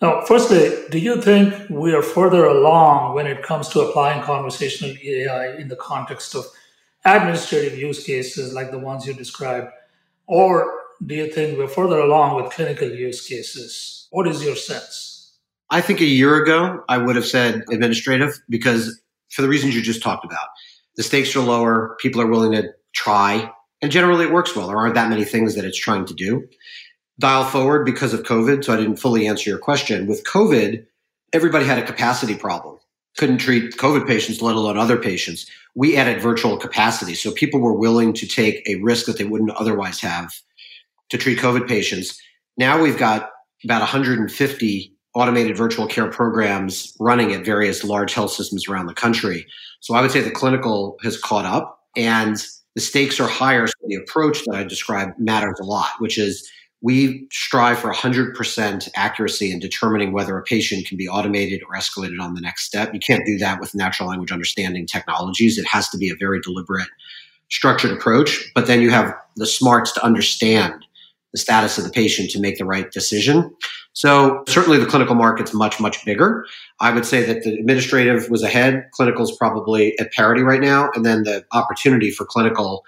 Now, 0.00 0.22
firstly, 0.22 0.84
do 0.90 0.98
you 0.98 1.22
think 1.22 1.54
we 1.70 1.94
are 1.94 2.02
further 2.02 2.46
along 2.46 3.14
when 3.14 3.28
it 3.28 3.44
comes 3.44 3.68
to 3.68 3.82
applying 3.82 4.20
conversational 4.24 4.96
AI 5.04 5.54
in 5.54 5.68
the 5.68 5.76
context 5.76 6.34
of 6.34 6.44
administrative 7.04 7.78
use 7.78 8.02
cases 8.04 8.52
like 8.52 8.72
the 8.72 8.80
ones 8.80 9.06
you 9.06 9.14
described? 9.14 9.68
Or 10.32 10.72
do 11.04 11.14
you 11.14 11.30
think 11.30 11.58
we're 11.58 11.68
further 11.68 11.98
along 11.98 12.42
with 12.42 12.54
clinical 12.54 12.88
use 12.88 13.20
cases? 13.20 14.08
What 14.12 14.26
is 14.26 14.42
your 14.42 14.56
sense? 14.56 15.36
I 15.68 15.82
think 15.82 16.00
a 16.00 16.06
year 16.06 16.42
ago, 16.42 16.82
I 16.88 16.96
would 16.96 17.16
have 17.16 17.26
said 17.26 17.64
administrative 17.70 18.40
because 18.48 18.98
for 19.28 19.42
the 19.42 19.48
reasons 19.48 19.74
you 19.74 19.82
just 19.82 20.02
talked 20.02 20.24
about. 20.24 20.48
The 20.96 21.02
stakes 21.02 21.36
are 21.36 21.40
lower, 21.40 21.98
people 22.00 22.22
are 22.22 22.26
willing 22.26 22.52
to 22.52 22.70
try, 22.94 23.52
and 23.82 23.92
generally 23.92 24.24
it 24.24 24.32
works 24.32 24.56
well. 24.56 24.68
There 24.68 24.78
aren't 24.78 24.94
that 24.94 25.10
many 25.10 25.26
things 25.26 25.54
that 25.54 25.66
it's 25.66 25.78
trying 25.78 26.06
to 26.06 26.14
do. 26.14 26.48
Dial 27.18 27.44
forward 27.44 27.84
because 27.84 28.14
of 28.14 28.22
COVID, 28.22 28.64
so 28.64 28.72
I 28.72 28.76
didn't 28.76 28.96
fully 28.96 29.26
answer 29.26 29.50
your 29.50 29.58
question. 29.58 30.06
With 30.06 30.24
COVID, 30.24 30.86
everybody 31.34 31.66
had 31.66 31.78
a 31.78 31.84
capacity 31.84 32.36
problem. 32.36 32.78
Couldn't 33.18 33.38
treat 33.38 33.76
COVID 33.76 34.06
patients, 34.06 34.40
let 34.40 34.56
alone 34.56 34.78
other 34.78 34.96
patients. 34.96 35.46
We 35.74 35.96
added 35.96 36.20
virtual 36.22 36.56
capacity. 36.56 37.14
So 37.14 37.30
people 37.30 37.60
were 37.60 37.76
willing 37.76 38.12
to 38.14 38.26
take 38.26 38.66
a 38.68 38.76
risk 38.76 39.06
that 39.06 39.18
they 39.18 39.24
wouldn't 39.24 39.50
otherwise 39.52 40.00
have 40.00 40.32
to 41.10 41.18
treat 41.18 41.38
COVID 41.38 41.68
patients. 41.68 42.20
Now 42.56 42.80
we've 42.80 42.98
got 42.98 43.30
about 43.64 43.80
150 43.80 44.96
automated 45.14 45.56
virtual 45.56 45.86
care 45.86 46.08
programs 46.08 46.96
running 46.98 47.32
at 47.32 47.44
various 47.44 47.84
large 47.84 48.14
health 48.14 48.32
systems 48.32 48.66
around 48.68 48.86
the 48.86 48.94
country. 48.94 49.46
So 49.80 49.94
I 49.94 50.00
would 50.00 50.10
say 50.10 50.20
the 50.20 50.30
clinical 50.30 50.96
has 51.02 51.18
caught 51.18 51.44
up 51.44 51.80
and 51.96 52.42
the 52.74 52.80
stakes 52.80 53.20
are 53.20 53.28
higher. 53.28 53.66
So 53.66 53.74
the 53.86 53.96
approach 53.96 54.42
that 54.44 54.56
I 54.56 54.64
described 54.64 55.18
matters 55.18 55.58
a 55.60 55.64
lot, 55.64 55.90
which 55.98 56.16
is 56.18 56.50
we 56.82 57.28
strive 57.30 57.78
for 57.78 57.92
100% 57.92 58.88
accuracy 58.96 59.52
in 59.52 59.60
determining 59.60 60.12
whether 60.12 60.36
a 60.36 60.42
patient 60.42 60.86
can 60.86 60.98
be 60.98 61.08
automated 61.08 61.62
or 61.62 61.76
escalated 61.76 62.20
on 62.20 62.34
the 62.34 62.40
next 62.40 62.64
step. 62.64 62.92
You 62.92 62.98
can't 62.98 63.24
do 63.24 63.38
that 63.38 63.60
with 63.60 63.74
natural 63.74 64.08
language 64.08 64.32
understanding 64.32 64.86
technologies. 64.86 65.58
It 65.58 65.66
has 65.66 65.88
to 65.90 65.98
be 65.98 66.10
a 66.10 66.16
very 66.16 66.40
deliberate, 66.40 66.88
structured 67.50 67.92
approach. 67.92 68.50
But 68.54 68.66
then 68.66 68.82
you 68.82 68.90
have 68.90 69.14
the 69.36 69.46
smarts 69.46 69.92
to 69.92 70.04
understand 70.04 70.84
the 71.32 71.38
status 71.38 71.78
of 71.78 71.84
the 71.84 71.90
patient 71.90 72.30
to 72.30 72.40
make 72.40 72.58
the 72.58 72.64
right 72.64 72.90
decision. 72.90 73.54
So 73.92 74.42
certainly 74.48 74.78
the 74.78 74.86
clinical 74.86 75.14
market's 75.14 75.54
much, 75.54 75.78
much 75.78 76.04
bigger. 76.04 76.46
I 76.80 76.92
would 76.92 77.06
say 77.06 77.22
that 77.24 77.44
the 77.44 77.54
administrative 77.54 78.28
was 78.28 78.42
ahead. 78.42 78.88
Clinical 78.92 79.22
is 79.22 79.36
probably 79.36 79.98
at 80.00 80.12
parity 80.12 80.42
right 80.42 80.60
now. 80.60 80.90
And 80.94 81.06
then 81.06 81.22
the 81.22 81.44
opportunity 81.52 82.10
for 82.10 82.24
clinical 82.24 82.84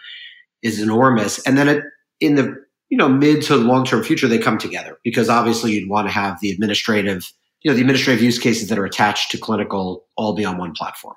is 0.62 0.80
enormous. 0.80 1.46
And 1.46 1.56
then 1.56 1.68
it, 1.68 1.84
in 2.20 2.34
the 2.34 2.64
you 2.88 2.98
know 2.98 3.08
mid 3.08 3.42
to 3.42 3.56
long 3.56 3.84
term 3.84 4.02
future, 4.02 4.28
they 4.28 4.38
come 4.38 4.58
together 4.58 4.98
because 5.02 5.28
obviously 5.28 5.72
you'd 5.72 5.88
want 5.88 6.06
to 6.08 6.12
have 6.12 6.38
the 6.40 6.50
administrative, 6.50 7.32
you 7.62 7.70
know, 7.70 7.74
the 7.74 7.80
administrative 7.80 8.22
use 8.22 8.38
cases 8.38 8.68
that 8.68 8.78
are 8.78 8.84
attached 8.84 9.30
to 9.32 9.38
clinical 9.38 10.06
all 10.16 10.34
be 10.34 10.44
on 10.44 10.58
one 10.58 10.72
platform. 10.72 11.16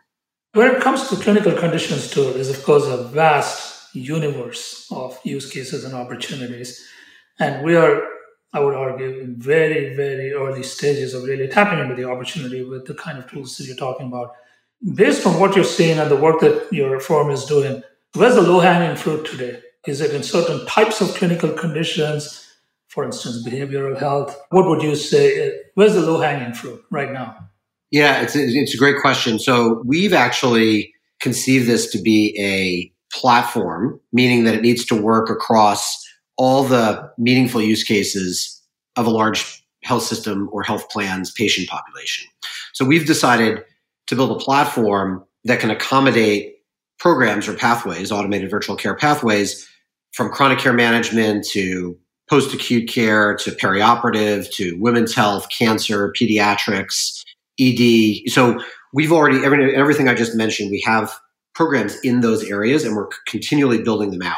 When 0.54 0.74
it 0.76 0.82
comes 0.82 1.10
to 1.10 1.16
clinical 1.18 1.54
conditions 1.54 2.10
too, 2.10 2.34
there's 2.34 2.50
of 2.50 2.64
course 2.64 2.88
a 2.88 3.04
vast 3.04 3.78
universe 3.94 4.88
of 4.92 5.20
use 5.24 5.50
cases 5.52 5.84
and 5.84 5.94
opportunities. 5.94 6.86
And 7.40 7.64
we 7.64 7.76
are, 7.76 8.02
I 8.54 8.60
would 8.60 8.74
argue, 8.74 9.20
in 9.20 9.40
very, 9.40 9.96
very 9.96 10.34
early 10.34 10.64
stages 10.64 11.14
of 11.14 11.24
really 11.24 11.48
tapping 11.48 11.80
into 11.80 11.96
the 11.96 12.10
opportunity 12.10 12.64
with 12.64 12.86
the 12.86 12.94
kind 12.94 13.18
of 13.18 13.30
tools 13.30 13.58
that 13.58 13.66
you're 13.66 13.76
talking 13.76 14.08
about. 14.08 14.34
Based 14.94 15.26
on 15.26 15.40
what 15.40 15.56
you're 15.56 15.66
seeing 15.66 16.00
and 16.00 16.10
the 16.10 16.16
work 16.16 16.40
that 16.42 16.68
your 16.72 17.00
firm 17.00 17.30
is 17.32 17.46
doing, 17.46 17.84
where's 18.14 18.36
the 18.36 18.42
low 18.42 18.60
hanging 18.60 18.96
fruit 18.96 19.26
today? 19.26 19.62
Is 19.88 20.02
it 20.02 20.14
in 20.14 20.22
certain 20.22 20.66
types 20.66 21.00
of 21.00 21.14
clinical 21.16 21.52
conditions? 21.52 22.44
For 22.90 23.06
instance, 23.06 23.48
behavioral 23.48 23.98
health. 23.98 24.38
What 24.50 24.68
would 24.68 24.82
you 24.82 24.96
say? 24.96 25.60
Where's 25.76 25.94
the 25.94 26.02
low 26.02 26.20
hanging 26.20 26.54
fruit 26.54 26.84
right 26.92 27.12
now? 27.12 27.38
Yeah, 27.92 28.22
it's 28.22 28.36
a, 28.36 28.42
it's 28.42 28.74
a 28.74 28.78
great 28.78 29.00
question. 29.02 29.40
So 29.40 29.82
we've 29.86 30.14
actually 30.14 30.94
conceived 31.22 31.68
this 31.68 31.90
to 31.92 32.02
be 32.02 32.36
a 32.38 32.92
platform, 33.18 34.00
meaning 34.12 34.44
that 34.44 34.56
it 34.56 34.62
needs 34.62 34.86
to 34.86 35.02
work 35.02 35.30
across 35.30 36.06
all 36.38 36.64
the 36.64 37.10
meaningful 37.18 37.62
use 37.62 37.84
cases 37.84 38.62
of 38.98 39.06
a 39.06 39.10
large 39.10 39.64
health 39.84 40.04
system 40.04 40.50
or 40.52 40.64
health 40.64 40.90
plan's 40.90 41.32
patient 41.32 41.70
population. 41.70 42.28
So 42.74 42.84
we've 42.84 43.08
decided 43.08 43.64
to 44.08 44.16
build 44.16 44.32
a 44.32 44.44
platform 44.44 45.24
that 45.46 45.62
can 45.62 45.72
accommodate 45.72 46.56
programs 47.00 47.48
or 47.48 47.54
pathways, 47.54 48.12
automated 48.12 48.50
virtual 48.50 48.76
care 48.76 48.96
pathways, 48.96 49.68
from 50.14 50.30
chronic 50.30 50.60
care 50.60 50.74
management 50.74 51.46
to 51.50 51.98
post 52.30 52.54
acute 52.54 52.90
care 52.90 53.36
to 53.38 53.52
perioperative 53.52 54.52
to 54.52 54.78
women's 54.80 55.14
health, 55.14 55.48
cancer, 55.50 56.14
pediatrics, 56.20 57.24
ED. 57.60 58.30
So 58.32 58.62
we've 58.94 59.12
already, 59.12 59.46
everything 59.46 60.10
I 60.10 60.14
just 60.14 60.36
mentioned, 60.36 60.72
we 60.72 60.82
have 60.86 61.18
programs 61.56 61.98
in 62.02 62.22
those 62.22 62.44
areas 62.44 62.84
and 62.84 62.96
we're 62.96 63.08
continually 63.28 63.82
building 63.82 64.12
them 64.12 64.22
out. 64.22 64.38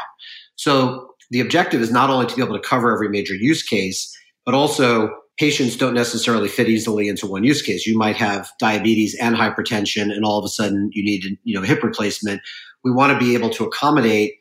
So 0.56 1.10
the 1.30 1.40
objective 1.40 1.80
is 1.80 1.90
not 1.90 2.10
only 2.10 2.26
to 2.26 2.36
be 2.36 2.42
able 2.42 2.58
to 2.58 2.66
cover 2.66 2.92
every 2.92 3.08
major 3.08 3.34
use 3.34 3.62
case, 3.62 4.16
but 4.44 4.54
also 4.54 5.10
patients 5.38 5.76
don't 5.76 5.94
necessarily 5.94 6.48
fit 6.48 6.68
easily 6.68 7.08
into 7.08 7.26
one 7.26 7.44
use 7.44 7.62
case. 7.62 7.86
You 7.86 7.96
might 7.96 8.16
have 8.16 8.50
diabetes 8.58 9.16
and 9.16 9.36
hypertension, 9.36 10.12
and 10.12 10.24
all 10.24 10.38
of 10.38 10.44
a 10.44 10.48
sudden 10.48 10.90
you 10.92 11.02
need 11.02 11.38
you 11.44 11.54
know 11.54 11.62
hip 11.62 11.82
replacement. 11.82 12.42
We 12.84 12.90
want 12.90 13.12
to 13.12 13.18
be 13.18 13.34
able 13.34 13.50
to 13.50 13.64
accommodate 13.64 14.34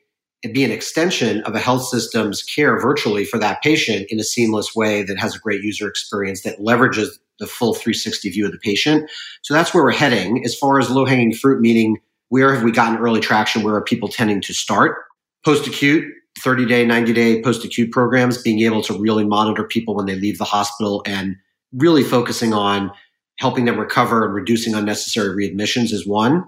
and 0.44 0.54
be 0.54 0.64
an 0.64 0.72
extension 0.72 1.42
of 1.44 1.54
a 1.54 1.60
health 1.60 1.84
system's 1.84 2.42
care 2.44 2.80
virtually 2.80 3.26
for 3.26 3.38
that 3.40 3.62
patient 3.62 4.08
in 4.10 4.20
a 4.20 4.24
seamless 4.24 4.76
way 4.76 5.04
that 5.04 5.20
has 5.20 5.36
a 5.36 5.40
great 5.40 5.64
user 5.64 5.88
experience 5.88 6.44
that 6.44 6.60
leverages 6.60 7.10
the 7.40 7.48
full 7.48 7.74
360 7.74 8.30
view 8.30 8.46
of 8.46 8.52
the 8.52 8.58
patient. 8.60 9.10
So 9.42 9.54
that's 9.54 9.74
where 9.74 9.84
we're 9.84 9.92
heading. 9.92 10.44
As 10.46 10.56
far 10.56 10.80
as 10.80 10.90
low 10.90 11.06
hanging 11.06 11.34
fruit, 11.34 11.62
meaning 11.62 11.98
where 12.30 12.54
have 12.54 12.64
we 12.64 12.72
gotten 12.72 12.98
early 12.98 13.20
traction? 13.20 13.64
Where 13.64 13.76
are 13.76 13.84
people 13.84 14.08
tending 14.08 14.42
to 14.42 14.54
start? 14.54 14.98
Post 15.44 15.68
acute, 15.68 16.06
30 16.40 16.66
day, 16.66 16.86
90 16.86 17.14
day 17.14 17.42
post 17.42 17.66
acute 17.66 17.92
programs, 17.92 18.42
being 18.42 18.60
able 18.62 18.82
to 18.84 18.94
really 18.94 19.26
monitor 19.26 19.64
people 19.64 19.96
when 19.96 20.06
they 20.06 20.16
leave 20.16 20.38
the 20.38 20.46
hospital 20.46 21.02
and 21.06 21.36
really 21.74 22.04
focusing 22.04 22.54
on 22.54 22.92
helping 23.40 23.66
them 23.66 23.80
recover 23.80 24.26
and 24.26 24.34
reducing 24.34 24.74
unnecessary 24.76 25.50
readmissions 25.50 25.92
is 25.92 26.06
one. 26.06 26.46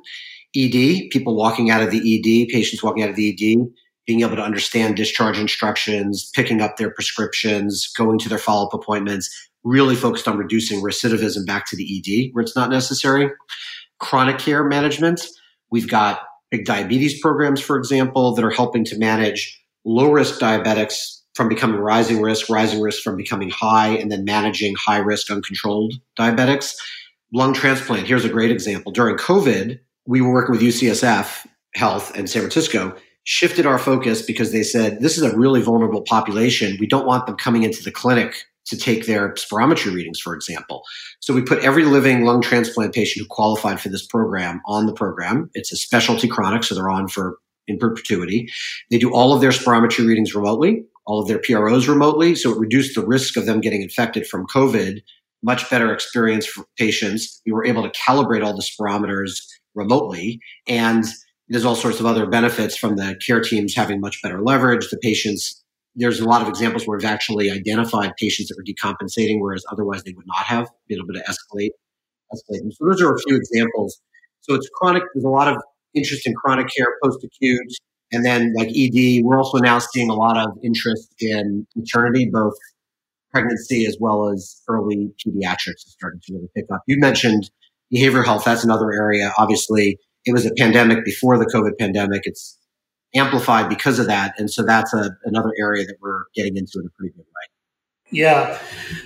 ED, 0.55 1.09
people 1.11 1.35
walking 1.35 1.69
out 1.69 1.81
of 1.81 1.91
the 1.91 1.99
ED, 1.99 2.49
patients 2.49 2.83
walking 2.83 3.03
out 3.03 3.09
of 3.09 3.15
the 3.15 3.29
ED, 3.29 3.71
being 4.05 4.21
able 4.21 4.35
to 4.35 4.43
understand 4.43 4.95
discharge 4.95 5.37
instructions, 5.37 6.29
picking 6.33 6.61
up 6.61 6.77
their 6.77 6.91
prescriptions, 6.91 7.91
going 7.95 8.19
to 8.19 8.29
their 8.29 8.37
follow 8.37 8.67
up 8.67 8.73
appointments, 8.73 9.29
really 9.63 9.95
focused 9.95 10.27
on 10.27 10.37
reducing 10.37 10.81
recidivism 10.81 11.45
back 11.45 11.65
to 11.67 11.75
the 11.75 11.97
ED 11.97 12.33
where 12.33 12.41
it's 12.41 12.55
not 12.55 12.69
necessary. 12.69 13.29
Chronic 13.99 14.39
care 14.39 14.63
management, 14.63 15.27
we've 15.69 15.87
got 15.87 16.21
big 16.49 16.65
diabetes 16.65 17.19
programs, 17.21 17.61
for 17.61 17.77
example, 17.77 18.33
that 18.33 18.43
are 18.43 18.51
helping 18.51 18.83
to 18.85 18.97
manage 18.97 19.59
low 19.85 20.11
risk 20.11 20.39
diabetics 20.39 21.19
from 21.33 21.47
becoming 21.47 21.79
rising 21.79 22.21
risk, 22.21 22.49
rising 22.49 22.81
risk 22.81 23.01
from 23.01 23.15
becoming 23.15 23.49
high, 23.49 23.89
and 23.89 24.11
then 24.11 24.25
managing 24.25 24.75
high 24.75 24.97
risk 24.97 25.31
uncontrolled 25.31 25.93
diabetics. 26.19 26.73
Lung 27.33 27.53
transplant, 27.53 28.05
here's 28.05 28.25
a 28.25 28.29
great 28.29 28.51
example. 28.51 28.91
During 28.91 29.15
COVID, 29.15 29.79
we 30.05 30.21
were 30.21 30.33
working 30.33 30.53
with 30.53 30.61
UCSF 30.61 31.45
Health 31.75 32.15
in 32.17 32.27
San 32.27 32.41
Francisco, 32.41 32.95
shifted 33.23 33.65
our 33.65 33.77
focus 33.77 34.21
because 34.21 34.51
they 34.51 34.63
said 34.63 34.99
this 34.99 35.17
is 35.17 35.23
a 35.23 35.35
really 35.37 35.61
vulnerable 35.61 36.01
population. 36.01 36.77
We 36.79 36.87
don't 36.87 37.05
want 37.05 37.27
them 37.27 37.37
coming 37.37 37.63
into 37.63 37.83
the 37.83 37.91
clinic 37.91 38.43
to 38.65 38.77
take 38.77 39.05
their 39.05 39.33
spirometry 39.33 39.93
readings, 39.93 40.19
for 40.19 40.35
example. 40.35 40.83
So 41.19 41.33
we 41.33 41.41
put 41.41 41.63
every 41.63 41.83
living 41.83 42.25
lung 42.25 42.41
transplant 42.41 42.93
patient 42.93 43.23
who 43.23 43.27
qualified 43.29 43.79
for 43.79 43.89
this 43.89 44.05
program 44.05 44.61
on 44.65 44.85
the 44.85 44.93
program. 44.93 45.49
It's 45.53 45.71
a 45.71 45.77
specialty 45.77 46.27
chronic, 46.27 46.63
so 46.63 46.75
they're 46.75 46.89
on 46.89 47.07
for 47.07 47.37
in 47.67 47.77
perpetuity. 47.77 48.49
They 48.89 48.97
do 48.97 49.13
all 49.13 49.33
of 49.33 49.41
their 49.41 49.51
spirometry 49.51 50.05
readings 50.05 50.35
remotely, 50.35 50.83
all 51.05 51.21
of 51.21 51.27
their 51.27 51.39
PROs 51.39 51.87
remotely. 51.87 52.35
So 52.35 52.51
it 52.51 52.59
reduced 52.59 52.95
the 52.95 53.05
risk 53.05 53.37
of 53.37 53.45
them 53.45 53.61
getting 53.61 53.81
infected 53.81 54.27
from 54.27 54.47
COVID. 54.47 55.01
Much 55.43 55.69
better 55.69 55.91
experience 55.93 56.45
for 56.45 56.65
patients. 56.77 57.41
We 57.45 57.51
were 57.51 57.65
able 57.65 57.83
to 57.83 57.89
calibrate 57.89 58.45
all 58.45 58.55
the 58.55 58.63
spirometers 58.63 59.41
remotely. 59.75 60.39
And 60.67 61.05
there's 61.49 61.65
all 61.65 61.75
sorts 61.75 61.99
of 61.99 62.05
other 62.05 62.25
benefits 62.25 62.77
from 62.77 62.95
the 62.95 63.19
care 63.25 63.41
teams 63.41 63.75
having 63.75 63.99
much 63.99 64.21
better 64.21 64.41
leverage. 64.41 64.89
The 64.89 64.97
patients, 64.97 65.63
there's 65.95 66.19
a 66.19 66.25
lot 66.25 66.41
of 66.41 66.47
examples 66.47 66.87
where 66.87 66.97
we've 66.97 67.05
actually 67.05 67.51
identified 67.51 68.13
patients 68.17 68.49
that 68.49 68.57
were 68.57 68.63
decompensating, 68.63 69.39
whereas 69.39 69.63
otherwise 69.71 70.03
they 70.03 70.13
would 70.13 70.27
not 70.27 70.45
have 70.45 70.69
been 70.87 70.99
able 70.99 71.13
to 71.13 71.23
escalate. 71.29 71.71
escalate. 72.33 72.71
So 72.73 72.85
those 72.85 73.01
are 73.01 73.13
a 73.13 73.19
few 73.27 73.35
examples. 73.35 73.99
So 74.41 74.55
it's 74.55 74.69
chronic. 74.75 75.03
There's 75.13 75.25
a 75.25 75.29
lot 75.29 75.47
of 75.47 75.61
interest 75.93 76.25
in 76.25 76.33
chronic 76.35 76.67
care, 76.75 76.87
post 77.03 77.23
acute, 77.23 77.67
and 78.11 78.25
then 78.25 78.53
like 78.55 78.69
ED. 78.69 79.23
We're 79.23 79.37
also 79.37 79.57
now 79.57 79.79
seeing 79.79 80.09
a 80.09 80.15
lot 80.15 80.37
of 80.37 80.57
interest 80.63 81.13
in 81.19 81.67
maternity, 81.75 82.29
both 82.31 82.55
pregnancy 83.31 83.85
as 83.85 83.97
well 83.99 84.29
as 84.29 84.61
early 84.67 85.11
pediatrics 85.25 85.85
is 85.85 85.95
starting 85.97 86.19
to 86.25 86.33
really 86.33 86.49
pick 86.55 86.65
up. 86.73 86.81
You 86.87 86.99
mentioned 86.99 87.49
behavioral 87.93 88.25
health. 88.25 88.45
That's 88.45 88.63
another 88.63 88.91
area. 88.91 89.31
Obviously, 89.37 89.99
it 90.25 90.33
was 90.33 90.45
a 90.45 90.51
pandemic 90.57 91.03
before 91.03 91.37
the 91.37 91.45
COVID 91.45 91.77
pandemic. 91.79 92.21
It's 92.25 92.57
amplified 93.15 93.69
because 93.69 93.99
of 93.99 94.07
that. 94.07 94.33
And 94.37 94.49
so 94.49 94.63
that's 94.63 94.93
a, 94.93 95.11
another 95.25 95.53
area 95.59 95.85
that 95.85 95.97
we're 96.01 96.23
getting 96.35 96.57
into 96.57 96.79
in 96.79 96.85
a 96.85 96.89
pretty 96.97 97.13
good 97.15 97.25
way. 97.25 97.47
Yeah. 98.11 98.59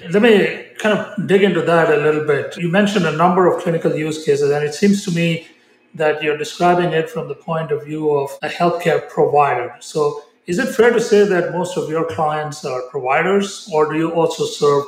Let 0.09 0.21
me 0.21 0.65
kind 0.79 0.97
of 0.97 1.27
dig 1.27 1.43
into 1.43 1.61
that 1.61 1.89
a 1.91 1.97
little 1.97 2.25
bit. 2.25 2.57
You 2.57 2.69
mentioned 2.69 3.05
a 3.05 3.11
number 3.11 3.47
of 3.47 3.61
clinical 3.61 3.95
use 3.95 4.23
cases, 4.25 4.49
and 4.49 4.63
it 4.63 4.73
seems 4.73 5.05
to 5.05 5.11
me 5.11 5.47
that 5.93 6.21
you're 6.21 6.37
describing 6.37 6.91
it 6.91 7.09
from 7.09 7.27
the 7.27 7.35
point 7.35 7.71
of 7.71 7.85
view 7.85 8.11
of 8.11 8.31
a 8.41 8.49
healthcare 8.49 9.07
provider. 9.09 9.75
So, 9.79 10.21
is 10.47 10.59
it 10.59 10.75
fair 10.75 10.91
to 10.91 10.99
say 10.99 11.25
that 11.25 11.51
most 11.51 11.77
of 11.77 11.89
your 11.89 12.05
clients 12.05 12.65
are 12.65 12.81
providers, 12.89 13.67
or 13.73 13.91
do 13.91 13.97
you 13.97 14.11
also 14.11 14.45
serve 14.45 14.83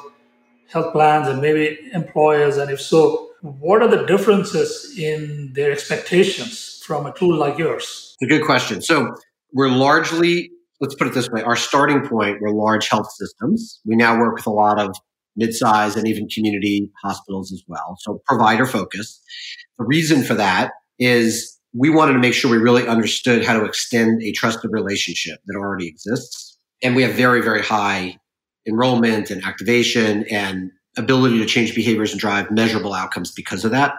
health 0.68 0.94
plans 0.94 1.28
and 1.28 1.42
maybe 1.42 1.80
employers? 1.94 2.58
And 2.58 2.70
if 2.70 2.82
so, 2.82 3.27
what 3.42 3.82
are 3.82 3.88
the 3.88 4.06
differences 4.06 4.98
in 4.98 5.52
their 5.54 5.72
expectations 5.72 6.82
from 6.86 7.06
a 7.06 7.14
tool 7.14 7.36
like 7.36 7.58
yours? 7.58 8.16
It's 8.20 8.32
a 8.32 8.38
good 8.38 8.46
question. 8.46 8.82
So, 8.82 9.16
we're 9.54 9.70
largely, 9.70 10.52
let's 10.82 10.96
put 10.96 11.08
it 11.08 11.14
this 11.14 11.30
way, 11.30 11.42
our 11.42 11.56
starting 11.56 12.08
point, 12.08 12.42
we're 12.42 12.52
large 12.52 12.90
health 12.90 13.12
systems. 13.12 13.80
We 13.86 13.96
now 13.96 14.20
work 14.20 14.36
with 14.36 14.48
a 14.48 14.52
lot 14.52 14.80
of 14.80 14.96
mid-size 15.38 15.96
and 15.96 16.08
even 16.08 16.28
community 16.28 16.92
hospitals 17.02 17.52
as 17.54 17.64
well. 17.68 17.96
So 18.00 18.22
provider 18.26 18.66
focused. 18.66 19.22
The 19.78 19.86
reason 19.86 20.24
for 20.24 20.34
that 20.34 20.72
is 21.00 21.58
we 21.74 21.90
wanted 21.90 22.14
to 22.14 22.20
make 22.20 22.34
sure 22.34 22.50
we 22.50 22.58
really 22.58 22.88
understood 22.88 23.46
how 23.46 23.58
to 23.58 23.64
extend 23.66 24.22
a 24.24 24.32
trusted 24.32 24.72
relationship 24.74 25.40
that 25.46 25.56
already 25.56 25.88
exists. 25.88 26.58
And 26.82 26.96
we 26.96 27.04
have 27.04 27.14
very, 27.14 27.42
very 27.42 27.62
high 27.62 28.18
enrollment 28.68 29.30
and 29.30 29.44
activation 29.46 30.26
and 30.30 30.72
ability 30.98 31.40
to 31.40 31.46
change 31.46 31.76
behaviors 31.76 32.12
and 32.12 32.20
drive 32.20 32.52
measurable 32.52 32.94
outcomes 32.94 33.32
because 33.32 33.64
of 33.64 33.72
that. 33.72 33.94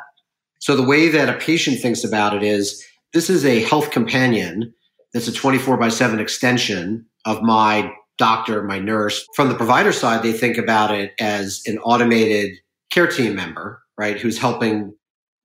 So 0.61 0.77
the 0.77 0.83
way 0.83 1.09
that 1.09 1.29
a 1.29 1.39
patient 1.39 1.81
thinks 1.81 2.05
about 2.05 2.35
it 2.35 2.43
is 2.43 2.85
this 3.13 3.31
is 3.31 3.45
a 3.45 3.63
health 3.63 3.91
companion 3.91 4.75
that's 5.15 5.29
a 5.29 5.33
24 5.33 5.77
by 5.77 5.89
7 5.89 6.19
extension 6.19 7.07
of 7.25 7.43
my 7.43 7.93
doctor, 8.19 8.63
my 8.65 8.79
nurse. 8.79 9.27
From 9.35 9.49
the 9.49 9.55
provider 9.55 9.93
side, 9.93 10.23
they 10.23 10.33
think 10.33 10.59
about 10.59 10.91
it 10.91 11.13
as 11.21 11.63
an 11.67 11.79
automated 11.79 12.59
care 12.91 13.07
team 13.07 13.35
member, 13.35 13.83
right, 13.97 14.19
who's 14.19 14.39
helping 14.39 14.93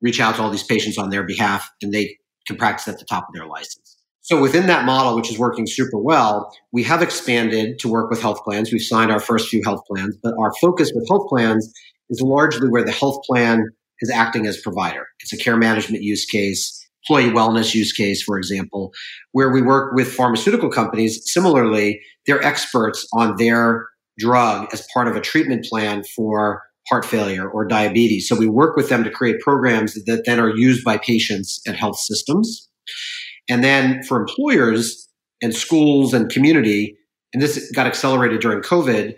reach 0.02 0.20
out 0.20 0.36
to 0.36 0.42
all 0.42 0.50
these 0.50 0.64
patients 0.64 0.98
on 0.98 1.10
their 1.10 1.24
behalf 1.24 1.70
and 1.82 1.94
they 1.94 2.18
can 2.46 2.58
practice 2.58 2.88
at 2.88 3.00
the 3.00 3.06
top 3.06 3.28
of 3.30 3.34
their 3.34 3.46
license. 3.46 3.83
So 4.24 4.42
within 4.42 4.68
that 4.68 4.86
model, 4.86 5.16
which 5.16 5.30
is 5.30 5.38
working 5.38 5.68
super 5.68 5.98
well, 5.98 6.52
we 6.72 6.82
have 6.84 7.02
expanded 7.02 7.78
to 7.80 7.90
work 7.90 8.10
with 8.10 8.22
health 8.22 8.44
plans. 8.44 8.72
We've 8.72 8.82
signed 8.82 9.12
our 9.12 9.20
first 9.20 9.50
few 9.50 9.62
health 9.64 9.82
plans, 9.86 10.18
but 10.24 10.34
our 10.40 10.52
focus 10.62 10.92
with 10.96 11.08
health 11.10 11.28
plans 11.28 11.72
is 12.10 12.22
largely 12.22 12.70
where 12.70 12.86
the 12.86 12.92
health 12.92 13.22
plan 13.26 13.66
is 14.00 14.10
acting 14.10 14.48
as 14.48 14.60
provider. 14.62 15.06
It's 15.20 15.34
a 15.34 15.38
care 15.38 15.58
management 15.58 16.04
use 16.04 16.26
case 16.26 16.80
employee 17.04 17.32
wellness 17.32 17.76
use 17.76 17.92
case, 17.92 18.24
for 18.24 18.38
example, 18.38 18.94
where 19.34 19.52
we 19.52 19.62
work 19.62 19.94
with 19.94 20.14
pharmaceutical 20.14 20.70
companies. 20.70 21.22
Similarly, 21.26 22.00
they're 22.26 22.44
experts 22.44 23.06
on 23.14 23.36
their 23.38 23.88
drug 24.20 24.68
as 24.72 24.88
part 24.94 25.08
of 25.08 25.16
a 25.16 25.22
treatment 25.22 25.66
plan 25.66 26.04
for 26.16 26.62
heart 26.88 27.06
failure 27.06 27.50
or 27.50 27.66
diabetes. 27.66 28.28
So 28.28 28.36
we 28.36 28.48
work 28.48 28.76
with 28.76 28.90
them 28.90 29.04
to 29.04 29.10
create 29.10 29.40
programs 29.40 29.96
that 30.06 30.24
then 30.26 30.40
are 30.40 30.56
used 30.56 30.84
by 30.84 30.98
patients 30.98 31.62
and 31.66 31.76
health 31.76 31.98
systems. 31.98 32.70
And 33.50 33.64
then 33.64 34.04
for 34.04 34.20
employers 34.20 35.08
and 35.42 35.54
schools 35.54 36.14
and 36.14 36.32
community, 36.32 36.98
and 37.34 37.42
this 37.42 37.72
got 37.72 37.88
accelerated 37.88 38.42
during 38.42 38.62
COVID, 38.62 39.16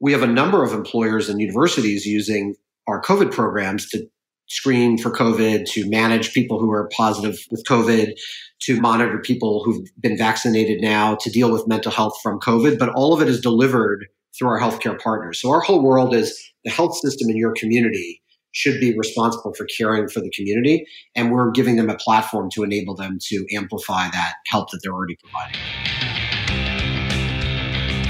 we 0.00 0.12
have 0.12 0.22
a 0.22 0.26
number 0.26 0.62
of 0.64 0.72
employers 0.72 1.28
and 1.28 1.40
universities 1.40 2.06
using 2.06 2.54
our 2.86 3.02
COVID 3.02 3.32
programs 3.32 3.88
to 3.90 4.06
screen 4.48 4.96
for 4.96 5.10
COVID, 5.10 5.66
to 5.66 5.88
manage 5.88 6.32
people 6.32 6.58
who 6.58 6.70
are 6.72 6.88
positive 6.96 7.38
with 7.50 7.64
COVID, 7.68 8.14
to 8.62 8.80
monitor 8.80 9.18
people 9.18 9.62
who've 9.62 9.86
been 10.00 10.16
vaccinated 10.16 10.80
now, 10.80 11.16
to 11.20 11.30
deal 11.30 11.52
with 11.52 11.68
mental 11.68 11.92
health 11.92 12.14
from 12.22 12.40
COVID. 12.40 12.78
But 12.78 12.88
all 12.90 13.12
of 13.12 13.20
it 13.20 13.28
is 13.28 13.40
delivered 13.40 14.06
through 14.36 14.48
our 14.48 14.60
healthcare 14.60 14.98
partners. 14.98 15.40
So 15.40 15.50
our 15.50 15.60
whole 15.60 15.82
world 15.82 16.14
is 16.14 16.52
the 16.64 16.70
health 16.70 16.96
system 16.96 17.28
in 17.28 17.36
your 17.36 17.52
community 17.52 18.22
should 18.58 18.80
be 18.80 18.92
responsible 18.98 19.54
for 19.54 19.66
caring 19.66 20.08
for 20.08 20.20
the 20.20 20.30
community. 20.30 20.84
And 21.14 21.30
we're 21.30 21.52
giving 21.52 21.76
them 21.76 21.88
a 21.88 21.96
platform 21.96 22.50
to 22.54 22.64
enable 22.64 22.96
them 22.96 23.18
to 23.28 23.46
amplify 23.54 24.10
that 24.10 24.34
help 24.46 24.70
that 24.72 24.80
they're 24.82 24.92
already 24.92 25.16
providing. 25.22 25.60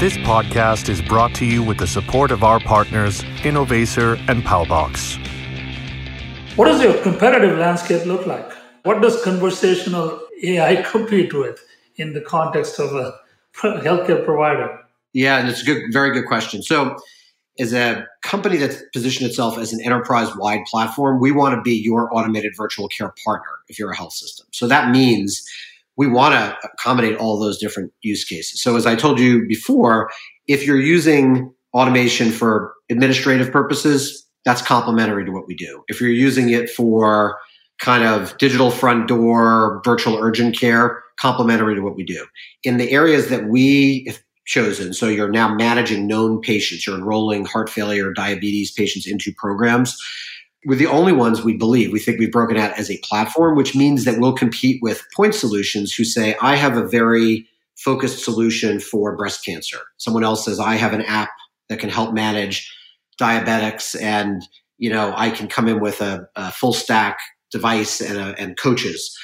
This 0.00 0.16
podcast 0.18 0.88
is 0.88 1.02
brought 1.02 1.34
to 1.34 1.44
you 1.44 1.62
with 1.62 1.76
the 1.76 1.86
support 1.86 2.30
of 2.30 2.42
our 2.44 2.60
partners, 2.60 3.22
Innovaccer 3.42 4.16
and 4.28 4.42
Paubox. 4.42 5.18
What 6.56 6.64
does 6.66 6.82
your 6.82 6.94
competitive 7.02 7.58
landscape 7.58 8.06
look 8.06 8.26
like? 8.26 8.50
What 8.84 9.02
does 9.02 9.22
conversational 9.22 10.20
AI 10.42 10.82
compete 10.82 11.34
with 11.34 11.62
in 11.96 12.14
the 12.14 12.22
context 12.22 12.78
of 12.78 12.94
a 12.94 13.12
healthcare 13.56 14.24
provider? 14.24 14.78
Yeah, 15.12 15.38
and 15.38 15.48
it's 15.48 15.62
a 15.62 15.64
good, 15.66 15.92
very 15.92 16.12
good 16.12 16.26
question. 16.26 16.62
So, 16.62 16.96
as 17.58 17.72
a 17.72 18.06
company 18.22 18.56
that's 18.56 18.82
positioned 18.92 19.28
itself 19.28 19.58
as 19.58 19.72
an 19.72 19.80
enterprise 19.80 20.34
wide 20.36 20.64
platform, 20.66 21.20
we 21.20 21.32
want 21.32 21.54
to 21.54 21.62
be 21.62 21.74
your 21.74 22.14
automated 22.14 22.52
virtual 22.56 22.88
care 22.88 23.12
partner 23.24 23.50
if 23.68 23.78
you're 23.78 23.90
a 23.90 23.96
health 23.96 24.12
system. 24.12 24.46
So 24.52 24.68
that 24.68 24.90
means 24.90 25.42
we 25.96 26.06
want 26.06 26.34
to 26.34 26.56
accommodate 26.64 27.16
all 27.16 27.38
those 27.38 27.58
different 27.58 27.92
use 28.02 28.24
cases. 28.24 28.62
So, 28.62 28.76
as 28.76 28.86
I 28.86 28.94
told 28.94 29.18
you 29.18 29.46
before, 29.46 30.08
if 30.46 30.64
you're 30.64 30.80
using 30.80 31.52
automation 31.74 32.30
for 32.30 32.72
administrative 32.88 33.50
purposes, 33.50 34.24
that's 34.44 34.62
complementary 34.62 35.24
to 35.24 35.32
what 35.32 35.46
we 35.46 35.54
do. 35.54 35.82
If 35.88 36.00
you're 36.00 36.10
using 36.10 36.50
it 36.50 36.70
for 36.70 37.36
kind 37.80 38.04
of 38.04 38.36
digital 38.38 38.70
front 38.70 39.08
door, 39.08 39.82
virtual 39.84 40.16
urgent 40.18 40.58
care, 40.58 41.02
complementary 41.20 41.74
to 41.74 41.80
what 41.80 41.96
we 41.96 42.04
do. 42.04 42.26
In 42.62 42.76
the 42.76 42.90
areas 42.90 43.28
that 43.28 43.48
we 43.48 44.12
chosen, 44.48 44.94
so 44.94 45.08
you're 45.08 45.30
now 45.30 45.54
managing 45.54 46.06
known 46.06 46.40
patients, 46.40 46.86
you're 46.86 46.96
enrolling 46.96 47.44
heart 47.44 47.68
failure, 47.68 48.12
diabetes 48.12 48.72
patients 48.72 49.06
into 49.06 49.32
programs. 49.36 49.96
We're 50.64 50.76
the 50.76 50.86
only 50.86 51.12
ones 51.12 51.42
we 51.42 51.56
believe. 51.56 51.92
We 51.92 52.00
think 52.00 52.18
we've 52.18 52.32
broken 52.32 52.56
out 52.56 52.72
as 52.78 52.90
a 52.90 52.98
platform, 53.04 53.56
which 53.56 53.76
means 53.76 54.04
that 54.04 54.18
we'll 54.18 54.32
compete 54.32 54.80
with 54.82 55.06
point 55.14 55.34
solutions 55.34 55.94
who 55.94 56.04
say, 56.04 56.34
I 56.40 56.56
have 56.56 56.76
a 56.76 56.88
very 56.88 57.46
focused 57.76 58.24
solution 58.24 58.80
for 58.80 59.16
breast 59.16 59.44
cancer. 59.44 59.78
Someone 59.98 60.24
else 60.24 60.46
says, 60.46 60.58
I 60.58 60.74
have 60.76 60.94
an 60.94 61.02
app 61.02 61.30
that 61.68 61.78
can 61.78 61.90
help 61.90 62.12
manage 62.14 62.74
diabetics 63.20 64.00
and 64.00 64.42
you 64.78 64.90
know 64.90 65.12
i 65.16 65.30
can 65.30 65.48
come 65.48 65.68
in 65.68 65.80
with 65.80 66.00
a, 66.00 66.28
a 66.36 66.52
full 66.52 66.72
stack 66.72 67.18
device 67.50 68.00
and, 68.00 68.16
a, 68.16 68.40
and 68.40 68.56
coaches 68.56 69.16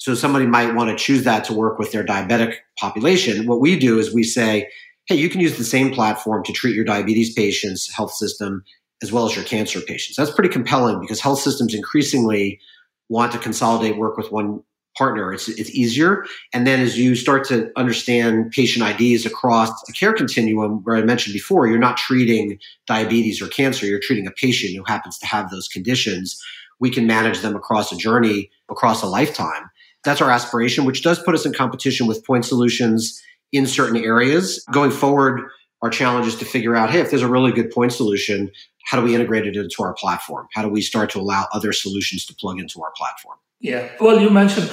so 0.00 0.14
somebody 0.14 0.46
might 0.46 0.74
want 0.74 0.90
to 0.90 0.96
choose 0.96 1.24
that 1.24 1.44
to 1.44 1.52
work 1.52 1.78
with 1.78 1.92
their 1.92 2.04
diabetic 2.04 2.56
population 2.78 3.46
what 3.46 3.60
we 3.60 3.78
do 3.78 3.98
is 3.98 4.12
we 4.14 4.22
say 4.22 4.68
hey 5.06 5.14
you 5.14 5.28
can 5.28 5.40
use 5.40 5.56
the 5.56 5.64
same 5.64 5.92
platform 5.92 6.42
to 6.42 6.52
treat 6.52 6.74
your 6.74 6.84
diabetes 6.84 7.32
patients 7.34 7.92
health 7.92 8.12
system 8.12 8.64
as 9.02 9.12
well 9.12 9.26
as 9.26 9.34
your 9.34 9.44
cancer 9.44 9.80
patients 9.80 10.16
that's 10.16 10.30
pretty 10.30 10.50
compelling 10.50 11.00
because 11.00 11.20
health 11.20 11.40
systems 11.40 11.74
increasingly 11.74 12.60
want 13.08 13.32
to 13.32 13.38
consolidate 13.38 13.96
work 13.96 14.16
with 14.16 14.30
one 14.30 14.62
partner. 14.96 15.32
It's, 15.32 15.48
it's 15.48 15.70
easier. 15.70 16.24
And 16.52 16.66
then 16.66 16.80
as 16.80 16.98
you 16.98 17.14
start 17.14 17.46
to 17.48 17.70
understand 17.76 18.50
patient 18.50 19.00
IDs 19.00 19.24
across 19.24 19.70
the 19.84 19.92
care 19.92 20.12
continuum, 20.12 20.82
where 20.84 20.96
I 20.96 21.02
mentioned 21.02 21.32
before, 21.32 21.66
you're 21.66 21.78
not 21.78 21.96
treating 21.96 22.58
diabetes 22.86 23.40
or 23.40 23.48
cancer, 23.48 23.86
you're 23.86 24.00
treating 24.00 24.26
a 24.26 24.32
patient 24.32 24.76
who 24.76 24.84
happens 24.84 25.18
to 25.18 25.26
have 25.26 25.50
those 25.50 25.68
conditions. 25.68 26.40
We 26.80 26.90
can 26.90 27.06
manage 27.06 27.40
them 27.40 27.56
across 27.56 27.92
a 27.92 27.96
journey, 27.96 28.50
across 28.70 29.02
a 29.02 29.06
lifetime. 29.06 29.70
That's 30.04 30.20
our 30.20 30.30
aspiration, 30.30 30.84
which 30.84 31.02
does 31.02 31.22
put 31.22 31.34
us 31.34 31.44
in 31.44 31.52
competition 31.52 32.06
with 32.06 32.24
point 32.24 32.44
solutions 32.44 33.20
in 33.52 33.66
certain 33.66 33.96
areas. 33.96 34.64
Going 34.72 34.90
forward, 34.90 35.42
our 35.82 35.90
challenge 35.90 36.26
is 36.26 36.36
to 36.36 36.44
figure 36.44 36.76
out, 36.76 36.90
hey, 36.90 37.00
if 37.00 37.10
there's 37.10 37.22
a 37.22 37.28
really 37.28 37.52
good 37.52 37.70
point 37.70 37.92
solution, 37.92 38.50
how 38.86 38.98
do 38.98 39.04
we 39.04 39.14
integrate 39.14 39.46
it 39.46 39.56
into 39.56 39.82
our 39.82 39.94
platform? 39.94 40.46
How 40.54 40.62
do 40.62 40.68
we 40.68 40.80
start 40.80 41.10
to 41.10 41.20
allow 41.20 41.46
other 41.52 41.72
solutions 41.72 42.24
to 42.26 42.34
plug 42.34 42.58
into 42.58 42.82
our 42.82 42.92
platform? 42.96 43.38
Yeah. 43.60 43.88
Well, 44.00 44.20
you 44.20 44.30
mentioned 44.30 44.70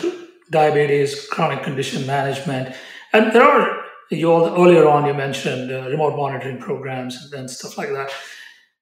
diabetes, 0.50 1.28
chronic 1.28 1.64
condition 1.64 2.06
management, 2.06 2.76
and 3.14 3.32
there 3.34 3.44
are 3.44 3.84
you 4.10 4.32
all, 4.32 4.48
earlier 4.48 4.88
on 4.88 5.06
you 5.06 5.14
mentioned 5.14 5.72
uh, 5.72 5.90
remote 5.90 6.16
monitoring 6.16 6.60
programs 6.60 7.32
and 7.34 7.50
stuff 7.50 7.78
like 7.78 7.90
that. 7.90 8.12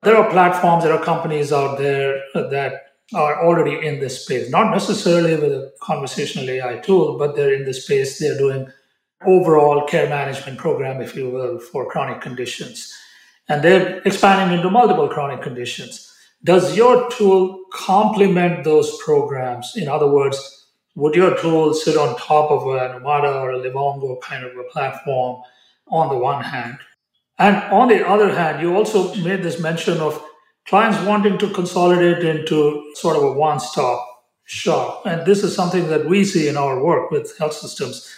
There 0.04 0.16
are 0.16 0.30
platforms, 0.30 0.84
there 0.84 0.94
are 0.94 1.04
companies 1.04 1.52
out 1.52 1.80
there 1.80 2.22
that 2.36 2.85
are 3.14 3.44
already 3.46 3.86
in 3.86 4.00
this 4.00 4.24
space, 4.24 4.50
not 4.50 4.72
necessarily 4.72 5.36
with 5.36 5.52
a 5.52 5.72
conversational 5.82 6.50
AI 6.50 6.78
tool, 6.78 7.18
but 7.18 7.36
they're 7.36 7.54
in 7.54 7.66
the 7.66 7.74
space. 7.74 8.18
They're 8.18 8.38
doing 8.38 8.68
overall 9.26 9.86
care 9.88 10.10
management 10.10 10.58
program, 10.58 11.02
if 11.02 11.16
you 11.16 11.30
will, 11.30 11.60
for 11.60 11.90
chronic 11.90 12.22
conditions, 12.22 12.92
and 13.48 13.64
they're 13.64 14.02
expanding 14.06 14.58
into 14.58 14.70
multiple 14.70 15.08
chronic 15.08 15.42
conditions. 15.42 16.12
Does 16.44 16.76
your 16.76 17.10
tool 17.10 17.64
complement 17.72 18.64
those 18.64 18.98
programs? 19.04 19.76
In 19.76 19.88
other 19.88 20.10
words, 20.10 20.68
would 20.96 21.16
your 21.16 21.38
tool 21.38 21.74
sit 21.74 21.98
on 21.98 22.18
top 22.18 22.52
of 22.52 22.64
an 22.68 23.02
Omada 23.02 23.42
or 23.42 23.52
a 23.52 23.60
Livongo 23.60 24.20
kind 24.22 24.44
of 24.44 24.56
a 24.58 24.64
platform 24.66 25.42
on 25.88 26.10
the 26.10 26.18
one 26.18 26.44
hand? 26.44 26.78
And 27.38 27.58
on 27.74 27.90
the 27.90 28.08
other 28.08 28.34
hand, 28.34 28.62
you 28.62 28.76
also 28.76 29.14
made 29.16 29.44
this 29.44 29.60
mention 29.60 29.98
of 29.98 30.24
clients 30.66 31.00
wanting 31.06 31.38
to 31.38 31.50
consolidate 31.52 32.24
into 32.24 32.92
sort 32.96 33.18
of 33.18 33.24
a 33.24 33.32
one 33.32 33.60
stop 33.60 34.06
shop. 34.46 35.06
And 35.06 35.26
this 35.26 35.44
is 35.44 35.56
something 35.56 35.88
that 35.90 36.06
we 36.06 36.24
see 36.24 36.48
in 36.48 36.58
our 36.58 36.84
work 36.84 37.12
with 37.12 37.38
health 37.38 37.54
systems. 37.54 38.10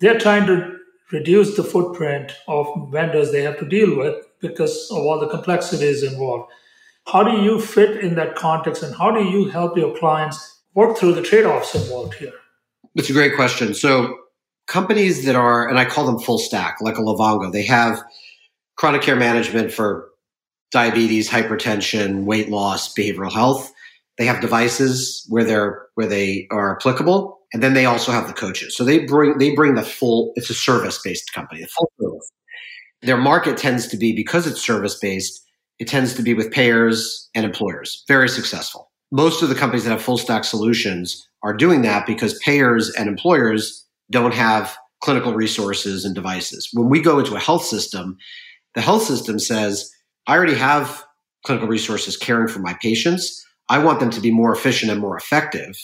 They're 0.00 0.18
trying 0.18 0.46
to 0.46 0.78
reduce 1.12 1.56
the 1.56 1.64
footprint 1.64 2.32
of 2.48 2.66
vendors 2.90 3.30
they 3.30 3.42
have 3.42 3.58
to 3.58 3.68
deal 3.68 3.96
with 3.96 4.16
because 4.40 4.90
of 4.90 4.98
all 4.98 5.18
the 5.20 5.28
complexities 5.28 6.02
involved. 6.02 6.50
How 7.06 7.22
do 7.22 7.42
you 7.42 7.60
fit 7.60 8.02
in 8.02 8.14
that 8.14 8.34
context 8.34 8.82
and 8.82 8.94
how 8.94 9.10
do 9.10 9.22
you 9.24 9.48
help 9.48 9.76
your 9.76 9.96
clients 9.98 10.62
work 10.74 10.96
through 10.96 11.14
the 11.14 11.22
trade 11.22 11.44
offs 11.44 11.74
involved 11.74 12.14
here? 12.14 12.32
That's 12.94 13.10
a 13.10 13.12
great 13.12 13.34
question. 13.34 13.74
So, 13.74 14.16
companies 14.66 15.24
that 15.26 15.36
are, 15.36 15.68
and 15.68 15.78
I 15.78 15.84
call 15.84 16.06
them 16.06 16.18
full 16.18 16.38
stack, 16.38 16.78
like 16.80 16.96
a 16.96 17.02
Livongo, 17.02 17.52
they 17.52 17.64
have 17.64 18.02
chronic 18.76 19.02
care 19.02 19.16
management 19.16 19.72
for 19.72 20.08
diabetes, 20.74 21.30
hypertension, 21.30 22.24
weight 22.24 22.50
loss, 22.50 22.92
behavioral 22.92 23.32
health. 23.32 23.72
They 24.18 24.26
have 24.26 24.42
devices 24.42 25.24
where 25.28 25.44
they're 25.44 25.86
where 25.94 26.06
they 26.06 26.46
are 26.50 26.76
applicable, 26.76 27.38
and 27.54 27.62
then 27.62 27.72
they 27.72 27.86
also 27.86 28.12
have 28.12 28.26
the 28.26 28.34
coaches. 28.34 28.76
So 28.76 28.84
they 28.84 28.98
bring 29.06 29.38
they 29.38 29.54
bring 29.54 29.74
the 29.74 29.82
full. 29.82 30.32
It's 30.36 30.50
a 30.50 30.54
service 30.54 31.00
based 31.02 31.32
company, 31.32 31.62
the 31.62 31.68
full 31.68 31.90
service. 32.00 32.30
Their 33.02 33.16
market 33.16 33.56
tends 33.56 33.86
to 33.88 33.96
be 33.96 34.14
because 34.14 34.46
it's 34.46 34.60
service 34.60 34.98
based 34.98 35.40
it 35.78 35.88
tends 35.88 36.14
to 36.14 36.22
be 36.22 36.34
with 36.34 36.52
payers 36.52 37.28
and 37.34 37.44
employers. 37.44 38.04
Very 38.06 38.28
successful. 38.28 38.90
Most 39.10 39.42
of 39.42 39.48
the 39.48 39.54
companies 39.54 39.84
that 39.84 39.90
have 39.90 40.02
full 40.02 40.18
stack 40.18 40.44
solutions 40.44 41.26
are 41.42 41.56
doing 41.56 41.82
that 41.82 42.06
because 42.06 42.38
payers 42.40 42.90
and 42.90 43.08
employers 43.08 43.84
don't 44.10 44.34
have 44.34 44.76
clinical 45.02 45.34
resources 45.34 46.04
and 46.04 46.14
devices. 46.14 46.68
When 46.72 46.88
we 46.88 47.00
go 47.00 47.18
into 47.18 47.34
a 47.34 47.40
health 47.40 47.64
system, 47.64 48.16
the 48.74 48.80
health 48.80 49.02
system 49.02 49.38
says, 49.38 49.90
I 50.26 50.36
already 50.36 50.54
have 50.54 51.04
clinical 51.44 51.68
resources 51.68 52.16
caring 52.16 52.48
for 52.48 52.60
my 52.60 52.74
patients. 52.80 53.44
I 53.68 53.78
want 53.78 54.00
them 54.00 54.10
to 54.10 54.20
be 54.20 54.30
more 54.30 54.54
efficient 54.54 54.90
and 54.90 55.00
more 55.00 55.16
effective. 55.16 55.76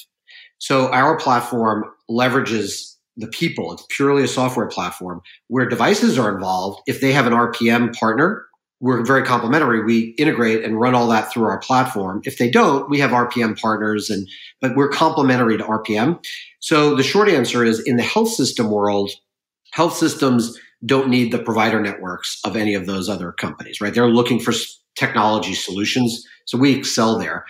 So 0.59 0.91
our 0.93 1.19
platform 1.19 1.85
leverages 2.11 2.97
the 3.17 3.29
people. 3.29 3.73
It's 3.73 3.85
purely 3.91 4.23
a 4.23 4.29
software 4.29 4.69
platform. 4.69 5.21
Where 5.49 5.69
devices 5.69 6.19
are 6.19 6.35
involved, 6.35 6.81
if 6.87 7.01
they 7.01 7.13
have 7.13 7.27
an 7.27 7.33
RPM 7.33 7.95
partner, 7.99 8.47
we're 8.81 9.05
very 9.05 9.23
complementary. 9.23 9.85
We 9.85 10.15
integrate 10.17 10.65
and 10.65 10.81
run 10.81 10.95
all 10.95 11.07
that 11.09 11.31
through 11.31 11.45
our 11.45 11.59
platform. 11.59 12.23
If 12.25 12.39
they 12.39 12.51
don't, 12.51 12.89
we 12.89 12.99
have 13.01 13.11
RPM 13.11 13.61
partners 13.61 14.09
and 14.09 14.27
but 14.61 14.75
we're 14.75 14.89
complementary 14.89 15.59
to 15.59 15.65
RPM. 15.65 16.23
So 16.61 16.95
the 16.95 17.03
short 17.03 17.29
answer 17.29 17.63
is 17.63 17.81
in 17.81 17.97
the 17.97 18.03
health 18.03 18.31
system 18.31 18.71
world, 18.71 19.11
health 19.73 19.97
systems 19.97 20.59
don't 20.85 21.09
need 21.09 21.33
the 21.33 21.39
provider 21.39 21.81
networks 21.81 22.41
of 22.45 22.57
any 22.57 22.75
of 22.75 22.87
those 22.87 23.09
other 23.09 23.33
companies, 23.33 23.81
right? 23.81 23.93
They're 23.93 24.09
looking 24.09 24.41
for 24.41 24.53
technology 24.97 25.55
solutions. 25.55 26.27
So 26.47 26.59
we 26.59 26.75
excel 26.75 27.19
there. 27.19 27.45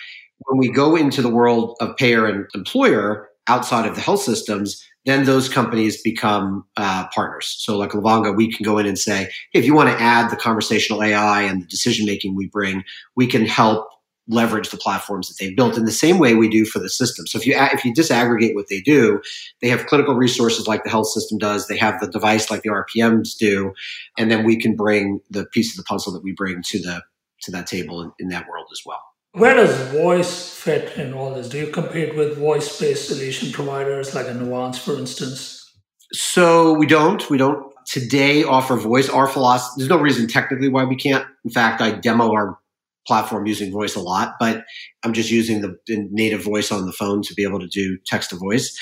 When 0.46 0.58
we 0.58 0.70
go 0.70 0.96
into 0.96 1.22
the 1.22 1.28
world 1.28 1.76
of 1.80 1.96
payer 1.96 2.26
and 2.26 2.46
employer 2.54 3.28
outside 3.48 3.86
of 3.86 3.94
the 3.94 4.00
health 4.00 4.22
systems, 4.22 4.84
then 5.06 5.24
those 5.24 5.48
companies 5.48 6.02
become 6.02 6.64
uh, 6.76 7.06
partners. 7.14 7.56
So, 7.58 7.78
like 7.78 7.90
Livongo, 7.90 8.36
we 8.36 8.52
can 8.52 8.64
go 8.64 8.78
in 8.78 8.86
and 8.86 8.98
say, 8.98 9.24
hey, 9.52 9.60
if 9.60 9.64
you 9.64 9.74
want 9.74 9.88
to 9.90 10.02
add 10.02 10.30
the 10.30 10.36
conversational 10.36 11.02
AI 11.02 11.42
and 11.42 11.62
the 11.62 11.66
decision 11.66 12.06
making 12.06 12.36
we 12.36 12.48
bring, 12.48 12.84
we 13.16 13.26
can 13.26 13.46
help 13.46 13.88
leverage 14.30 14.70
the 14.70 14.76
platforms 14.76 15.28
that 15.28 15.34
they've 15.38 15.56
built 15.56 15.76
in 15.76 15.84
the 15.84 15.92
same 15.92 16.18
way 16.18 16.34
we 16.34 16.48
do 16.48 16.64
for 16.64 16.78
the 16.78 16.88
system. 16.88 17.26
So 17.26 17.38
if 17.38 17.46
you 17.46 17.54
if 17.56 17.84
you 17.84 17.92
disaggregate 17.92 18.54
what 18.54 18.68
they 18.68 18.80
do, 18.80 19.20
they 19.60 19.68
have 19.68 19.86
clinical 19.86 20.14
resources 20.14 20.66
like 20.66 20.84
the 20.84 20.90
health 20.90 21.08
system 21.08 21.38
does. 21.38 21.66
They 21.66 21.76
have 21.76 22.00
the 22.00 22.08
device 22.08 22.50
like 22.50 22.62
the 22.62 22.70
RPMs 22.70 23.36
do, 23.36 23.72
and 24.16 24.30
then 24.30 24.44
we 24.44 24.56
can 24.56 24.76
bring 24.76 25.20
the 25.30 25.44
piece 25.46 25.72
of 25.72 25.76
the 25.76 25.88
puzzle 25.88 26.12
that 26.12 26.22
we 26.22 26.32
bring 26.32 26.62
to 26.62 26.78
the 26.78 27.02
to 27.42 27.50
that 27.50 27.66
table 27.66 28.02
in, 28.02 28.12
in 28.18 28.28
that 28.28 28.46
world 28.48 28.66
as 28.72 28.80
well. 28.86 29.02
Where 29.32 29.54
does 29.54 29.76
voice 29.92 30.52
fit 30.52 30.96
in 30.98 31.14
all 31.14 31.34
this? 31.34 31.48
Do 31.48 31.58
you 31.58 31.68
compete 31.68 32.16
with 32.16 32.36
voice-based 32.36 33.08
solution 33.08 33.52
providers 33.52 34.14
like 34.14 34.26
a 34.26 34.34
Nuance, 34.34 34.78
for 34.78 34.98
instance? 34.98 35.72
So 36.12 36.72
we 36.72 36.86
don't. 36.86 37.28
We 37.30 37.38
don't 37.38 37.72
today 37.86 38.42
offer 38.42 38.76
voice. 38.76 39.08
Our 39.08 39.28
philosophy. 39.28 39.74
There's 39.78 39.88
no 39.88 39.98
reason 39.98 40.26
technically 40.26 40.68
why 40.68 40.84
we 40.84 40.96
can't. 40.96 41.24
In 41.44 41.50
fact, 41.50 41.80
I 41.80 41.92
demo 41.92 42.32
our 42.32 42.58
platform 43.06 43.46
using 43.46 43.72
voice 43.72 43.96
a 43.96 44.00
lot, 44.00 44.34
but 44.38 44.64
I'm 45.02 45.12
just 45.12 45.30
using 45.30 45.60
the, 45.62 45.76
native 45.88 46.42
voice 46.42 46.70
on 46.70 46.86
the 46.86 46.92
phone 46.92 47.22
to 47.22 47.34
be 47.34 47.42
able 47.42 47.60
to 47.60 47.68
do 47.68 47.98
text 48.06 48.30
to 48.30 48.36
voice. 48.36 48.76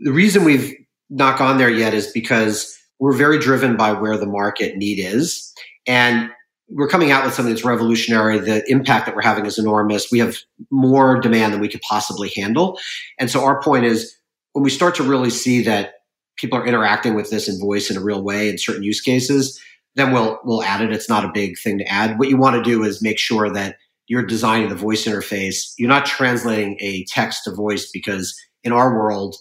The 0.00 0.12
reason 0.12 0.44
we've 0.44 0.74
not 1.10 1.38
gone 1.38 1.58
there 1.58 1.70
yet 1.70 1.94
is 1.94 2.10
because 2.12 2.76
we're 2.98 3.16
very 3.16 3.38
driven 3.38 3.76
by 3.76 3.92
where 3.92 4.16
the 4.16 4.26
market 4.26 4.76
need 4.76 4.98
is. 4.98 5.52
And 5.86 6.30
we're 6.68 6.88
coming 6.88 7.12
out 7.12 7.24
with 7.24 7.34
something 7.34 7.54
that's 7.54 7.64
revolutionary. 7.64 8.38
The 8.38 8.64
impact 8.70 9.06
that 9.06 9.14
we're 9.14 9.22
having 9.22 9.46
is 9.46 9.58
enormous. 9.58 10.10
We 10.10 10.18
have 10.18 10.36
more 10.70 11.20
demand 11.20 11.52
than 11.52 11.60
we 11.60 11.68
could 11.68 11.82
possibly 11.82 12.30
handle. 12.34 12.78
And 13.20 13.30
so 13.30 13.44
our 13.44 13.62
point 13.62 13.84
is 13.84 14.16
when 14.52 14.64
we 14.64 14.70
start 14.70 14.94
to 14.96 15.02
really 15.02 15.30
see 15.30 15.62
that 15.62 15.92
people 16.36 16.58
are 16.58 16.66
interacting 16.66 17.14
with 17.14 17.30
this 17.30 17.48
in 17.48 17.60
voice 17.60 17.90
in 17.90 17.96
a 17.96 18.02
real 18.02 18.22
way 18.22 18.48
in 18.48 18.58
certain 18.58 18.82
use 18.82 19.00
cases, 19.00 19.60
then 19.96 20.12
we'll 20.12 20.38
we'll 20.44 20.62
add 20.62 20.82
it. 20.82 20.92
It's 20.92 21.08
not 21.08 21.24
a 21.24 21.32
big 21.32 21.58
thing 21.58 21.78
to 21.78 21.88
add. 21.88 22.18
What 22.18 22.28
you 22.28 22.36
want 22.36 22.56
to 22.56 22.62
do 22.62 22.84
is 22.84 23.02
make 23.02 23.18
sure 23.18 23.50
that 23.50 23.76
you're 24.06 24.24
designing 24.24 24.68
the 24.68 24.76
voice 24.76 25.04
interface. 25.04 25.72
You're 25.78 25.88
not 25.88 26.06
translating 26.06 26.76
a 26.80 27.04
text 27.08 27.44
to 27.44 27.50
voice 27.50 27.90
because 27.90 28.38
in 28.62 28.72
our 28.72 28.94
world, 28.94 29.36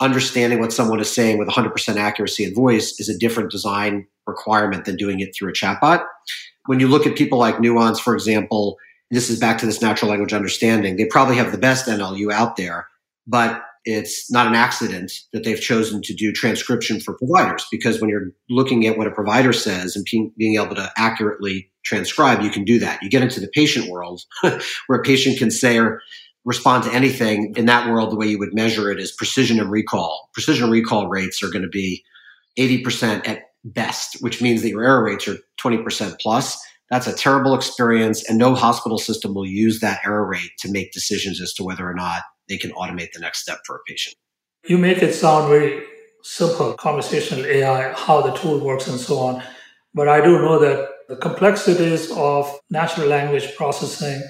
understanding 0.00 0.60
what 0.60 0.72
someone 0.72 1.00
is 1.00 1.10
saying 1.10 1.38
with 1.38 1.48
100% 1.48 1.96
accuracy 1.96 2.44
in 2.44 2.54
voice 2.54 3.00
is 3.00 3.08
a 3.08 3.18
different 3.18 3.50
design 3.50 4.06
requirement 4.26 4.84
than 4.84 4.96
doing 4.96 5.20
it 5.20 5.34
through 5.34 5.48
a 5.48 5.52
chatbot. 5.52 6.04
When 6.66 6.78
you 6.78 6.88
look 6.88 7.06
at 7.06 7.16
people 7.16 7.38
like 7.38 7.60
Nuance, 7.60 7.98
for 7.98 8.14
example, 8.14 8.76
this 9.10 9.30
is 9.30 9.40
back 9.40 9.58
to 9.58 9.66
this 9.66 9.80
natural 9.80 10.10
language 10.10 10.32
understanding. 10.32 10.96
They 10.96 11.06
probably 11.06 11.36
have 11.36 11.52
the 11.52 11.58
best 11.58 11.86
NLU 11.86 12.32
out 12.32 12.56
there, 12.56 12.88
but 13.26 13.62
it's 13.86 14.30
not 14.32 14.48
an 14.48 14.56
accident 14.56 15.12
that 15.32 15.44
they've 15.44 15.60
chosen 15.60 16.02
to 16.02 16.12
do 16.12 16.32
transcription 16.32 16.98
for 17.00 17.16
providers 17.16 17.64
because 17.70 18.00
when 18.00 18.10
you're 18.10 18.32
looking 18.50 18.84
at 18.84 18.98
what 18.98 19.06
a 19.06 19.12
provider 19.12 19.52
says 19.52 19.94
and 19.94 20.04
being 20.36 20.60
able 20.60 20.74
to 20.74 20.92
accurately 20.98 21.70
transcribe, 21.84 22.42
you 22.42 22.50
can 22.50 22.64
do 22.64 22.80
that. 22.80 23.00
You 23.00 23.08
get 23.08 23.22
into 23.22 23.38
the 23.38 23.48
patient 23.48 23.88
world 23.88 24.22
where 24.40 24.98
a 24.98 25.02
patient 25.02 25.38
can 25.38 25.52
say 25.52 25.78
or 25.78 26.00
respond 26.44 26.82
to 26.84 26.92
anything. 26.92 27.54
In 27.56 27.66
that 27.66 27.88
world, 27.88 28.10
the 28.10 28.16
way 28.16 28.26
you 28.26 28.40
would 28.40 28.52
measure 28.52 28.90
it 28.90 28.98
is 28.98 29.12
precision 29.12 29.60
and 29.60 29.70
recall. 29.70 30.30
Precision 30.34 30.68
recall 30.68 31.06
rates 31.06 31.40
are 31.40 31.50
going 31.50 31.62
to 31.62 31.68
be 31.68 32.02
80% 32.58 33.28
at 33.28 33.42
best, 33.64 34.16
which 34.20 34.42
means 34.42 34.62
that 34.62 34.70
your 34.70 34.82
error 34.82 35.04
rates 35.04 35.28
are 35.28 35.36
20% 35.62 36.18
plus. 36.20 36.58
That's 36.90 37.06
a 37.06 37.14
terrible 37.14 37.54
experience, 37.54 38.28
and 38.28 38.38
no 38.38 38.54
hospital 38.54 38.98
system 38.98 39.34
will 39.34 39.46
use 39.46 39.80
that 39.80 40.00
error 40.04 40.26
rate 40.26 40.52
to 40.60 40.70
make 40.70 40.92
decisions 40.92 41.40
as 41.40 41.52
to 41.54 41.64
whether 41.64 41.88
or 41.88 41.94
not 41.94 42.22
they 42.48 42.56
can 42.56 42.72
automate 42.72 43.12
the 43.12 43.20
next 43.20 43.40
step 43.40 43.58
for 43.66 43.76
a 43.76 43.80
patient. 43.86 44.16
You 44.66 44.78
make 44.78 45.02
it 45.02 45.14
sound 45.14 45.48
very 45.48 45.84
simple, 46.22 46.74
conversational 46.74 47.46
AI, 47.46 47.92
how 47.92 48.20
the 48.20 48.32
tool 48.32 48.58
works 48.64 48.88
and 48.88 48.98
so 48.98 49.18
on. 49.18 49.42
But 49.94 50.08
I 50.08 50.20
do 50.20 50.38
know 50.40 50.58
that 50.58 50.88
the 51.08 51.16
complexities 51.16 52.10
of 52.12 52.52
natural 52.68 53.08
language 53.08 53.54
processing 53.56 54.22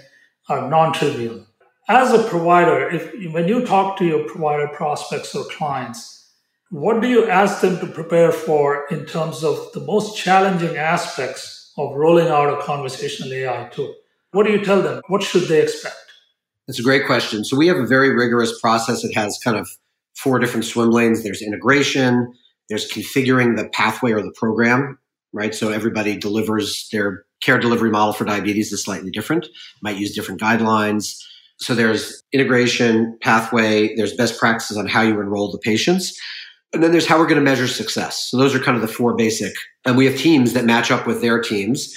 are 0.49 0.69
non 0.69 0.93
trivial. 0.93 1.47
As 1.89 2.13
a 2.13 2.23
provider, 2.29 2.89
if 2.91 3.33
when 3.33 3.49
you 3.49 3.65
talk 3.65 3.97
to 3.99 4.05
your 4.05 4.29
provider 4.29 4.69
prospects 4.69 5.35
or 5.35 5.45
clients, 5.45 6.33
what 6.71 7.01
do 7.01 7.09
you 7.09 7.29
ask 7.29 7.61
them 7.61 7.79
to 7.79 7.87
prepare 7.87 8.33
for 8.33 8.87
in 8.91 9.07
terms 9.07 9.45
of 9.45 9.73
the 9.73 9.81
most 9.81 10.17
challenging 10.17 10.77
aspects 10.77 11.73
of 11.79 11.95
rolling 11.95 12.29
out 12.29 12.53
a 12.53 12.63
conversational 12.63 13.33
AI 13.33 13.69
tool? 13.73 13.95
What 14.33 14.47
do 14.47 14.53
you 14.53 14.65
tell 14.65 14.83
them? 14.83 15.01
What 15.07 15.23
should 15.23 15.49
they 15.49 15.63
expect? 15.63 16.06
That's 16.67 16.81
a 16.81 16.83
great 16.83 17.07
question. 17.07 17.45
So 17.45 17.57
we 17.57 17.69
have 17.69 17.77
a 17.77 17.87
very 17.87 18.11
rigorous 18.11 18.59
process. 18.61 19.05
It 19.05 19.15
has 19.15 19.39
kind 19.43 19.57
of 19.57 19.69
four 20.17 20.39
different 20.39 20.65
swim 20.65 20.91
lanes. 20.91 21.23
There's 21.23 21.43
integration. 21.43 22.33
There's 22.69 22.91
configuring 22.91 23.57
the 23.57 23.69
pathway 23.69 24.13
or 24.13 24.23
the 24.23 24.35
program, 24.35 24.99
right? 25.33 25.55
So 25.55 25.71
everybody 25.71 26.17
delivers 26.17 26.89
their 26.91 27.25
care 27.41 27.59
delivery 27.59 27.91
model 27.91 28.13
for 28.13 28.25
diabetes 28.25 28.73
is 28.73 28.83
slightly 28.83 29.11
different. 29.11 29.47
Might 29.83 29.99
use 29.99 30.15
different 30.15 30.41
guidelines. 30.41 31.23
So 31.59 31.75
there's 31.75 32.23
integration 32.33 33.17
pathway. 33.23 33.95
There's 33.95 34.15
best 34.15 34.39
practices 34.39 34.77
on 34.77 34.87
how 34.89 35.03
you 35.03 35.21
enroll 35.21 35.53
the 35.53 35.59
patients. 35.59 36.19
And 36.73 36.83
then 36.83 36.91
there's 36.91 37.07
how 37.07 37.19
we're 37.19 37.27
going 37.27 37.37
to 37.37 37.43
measure 37.43 37.69
success. 37.69 38.29
So 38.31 38.37
those 38.37 38.55
are 38.55 38.59
kind 38.59 38.77
of 38.77 38.83
the 38.83 38.89
four 38.89 39.15
basic. 39.15 39.55
And 39.85 39.97
we 39.97 40.07
have 40.07 40.19
teams 40.19 40.53
that 40.53 40.65
match 40.65 40.91
up 40.91 41.07
with 41.07 41.23
their 41.23 41.41
teams 41.41 41.97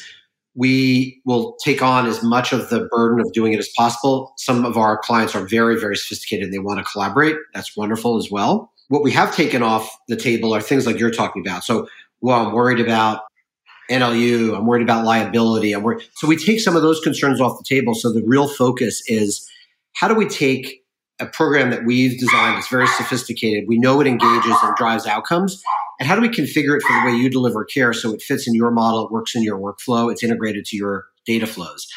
we 0.59 1.21
will 1.25 1.55
take 1.63 1.81
on 1.81 2.05
as 2.05 2.21
much 2.21 2.51
of 2.51 2.69
the 2.69 2.85
burden 2.91 3.21
of 3.21 3.31
doing 3.31 3.53
it 3.53 3.59
as 3.59 3.69
possible. 3.77 4.33
Some 4.35 4.65
of 4.65 4.75
our 4.75 4.97
clients 4.97 5.33
are 5.33 5.47
very, 5.47 5.79
very 5.79 5.95
sophisticated 5.95 6.43
and 6.43 6.53
they 6.53 6.59
want 6.59 6.79
to 6.79 6.91
collaborate. 6.91 7.37
That's 7.53 7.77
wonderful 7.77 8.17
as 8.17 8.29
well. 8.29 8.69
What 8.89 9.01
we 9.01 9.11
have 9.11 9.33
taken 9.33 9.63
off 9.63 9.89
the 10.09 10.17
table 10.17 10.53
are 10.53 10.59
things 10.59 10.85
like 10.85 10.99
you're 10.99 11.11
talking 11.11 11.41
about. 11.47 11.63
So, 11.63 11.87
well, 12.19 12.45
I'm 12.45 12.53
worried 12.53 12.81
about 12.81 13.21
NLU. 13.89 14.53
I'm 14.53 14.65
worried 14.65 14.83
about 14.83 15.05
liability. 15.05 15.71
I'm 15.71 15.81
worried. 15.81 16.03
So 16.15 16.27
we 16.27 16.35
take 16.35 16.59
some 16.59 16.75
of 16.75 16.81
those 16.81 16.99
concerns 16.99 17.39
off 17.39 17.57
the 17.57 17.63
table. 17.63 17.95
So 17.95 18.11
the 18.11 18.23
real 18.25 18.49
focus 18.49 19.01
is 19.07 19.49
how 19.93 20.09
do 20.09 20.13
we 20.13 20.27
take 20.27 20.83
a 21.21 21.25
program 21.25 21.69
that 21.69 21.85
we've 21.85 22.19
designed 22.19 22.57
that's 22.57 22.67
very 22.67 22.87
sophisticated. 22.87 23.63
We 23.65 23.79
know 23.79 24.01
it 24.01 24.07
engages 24.07 24.57
and 24.61 24.75
drives 24.75 25.07
outcomes. 25.07 25.63
And 25.99 26.07
how 26.07 26.15
do 26.15 26.21
we 26.21 26.29
configure 26.29 26.77
it 26.77 26.81
for 26.81 26.93
the 26.93 27.05
way 27.05 27.17
you 27.17 27.29
deliver 27.29 27.65
care 27.65 27.91
so 27.93 28.13
it 28.13 28.21
fits 28.21 28.47
in 28.47 28.53
your 28.53 28.71
model, 28.71 29.05
it 29.05 29.11
works 29.11 29.35
in 29.35 29.43
your 29.43 29.59
workflow, 29.59 30.11
it's 30.11 30.23
integrated 30.23 30.65
to 30.65 30.77
your 30.77 31.05
data 31.25 31.45
flows? 31.45 31.87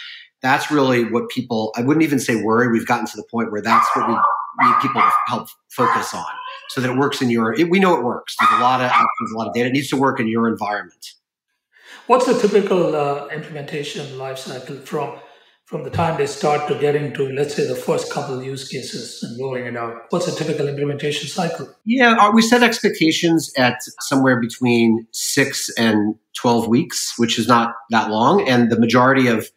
That's 0.42 0.72
really 0.72 1.04
what 1.04 1.28
people, 1.28 1.72
I 1.76 1.82
wouldn't 1.82 2.02
even 2.02 2.18
say 2.18 2.42
worry. 2.42 2.66
We've 2.68 2.86
gotten 2.86 3.06
to 3.06 3.16
the 3.16 3.24
point 3.30 3.52
where 3.52 3.62
that's 3.62 3.86
what 3.94 4.08
we 4.08 4.14
need 4.14 4.74
people 4.82 5.00
to 5.00 5.10
help 5.28 5.48
focus 5.70 6.12
on 6.12 6.26
so 6.70 6.80
that 6.80 6.90
it 6.90 6.98
works 6.98 7.22
in 7.22 7.30
your, 7.30 7.52
it, 7.54 7.70
we 7.70 7.78
know 7.78 7.96
it 7.96 8.02
works. 8.02 8.34
There's 8.40 8.58
a 8.58 8.62
lot 8.62 8.80
of 8.80 8.90
outcomes, 8.90 9.32
a 9.32 9.38
lot 9.38 9.46
of 9.46 9.54
data. 9.54 9.68
It 9.68 9.72
needs 9.72 9.88
to 9.90 9.96
work 9.96 10.18
in 10.18 10.26
your 10.26 10.48
environment. 10.48 11.12
What's 12.08 12.26
the 12.26 12.36
typical 12.36 12.96
uh, 12.96 13.28
implementation 13.28 14.18
lifecycle 14.18 14.82
from 14.84 15.20
from 15.72 15.84
the 15.84 15.90
time 15.90 16.18
they 16.18 16.26
start 16.26 16.68
to 16.68 16.78
get 16.78 16.94
into, 16.94 17.30
let's 17.30 17.54
say, 17.54 17.66
the 17.66 17.74
first 17.74 18.12
couple 18.12 18.38
of 18.38 18.44
use 18.44 18.68
cases 18.68 19.22
and 19.22 19.40
rolling 19.40 19.64
it 19.64 19.74
out? 19.74 20.04
What's 20.10 20.28
a 20.28 20.36
typical 20.36 20.68
implementation 20.68 21.28
cycle? 21.28 21.66
Yeah, 21.86 22.12
uh, 22.12 22.30
we 22.30 22.42
set 22.42 22.62
expectations 22.62 23.50
at 23.56 23.78
somewhere 24.00 24.38
between 24.38 25.06
six 25.12 25.70
and 25.78 26.14
12 26.34 26.68
weeks, 26.68 27.14
which 27.18 27.38
is 27.38 27.48
not 27.48 27.74
that 27.88 28.10
long. 28.10 28.46
And 28.46 28.70
the 28.70 28.78
majority 28.78 29.28
of 29.28 29.50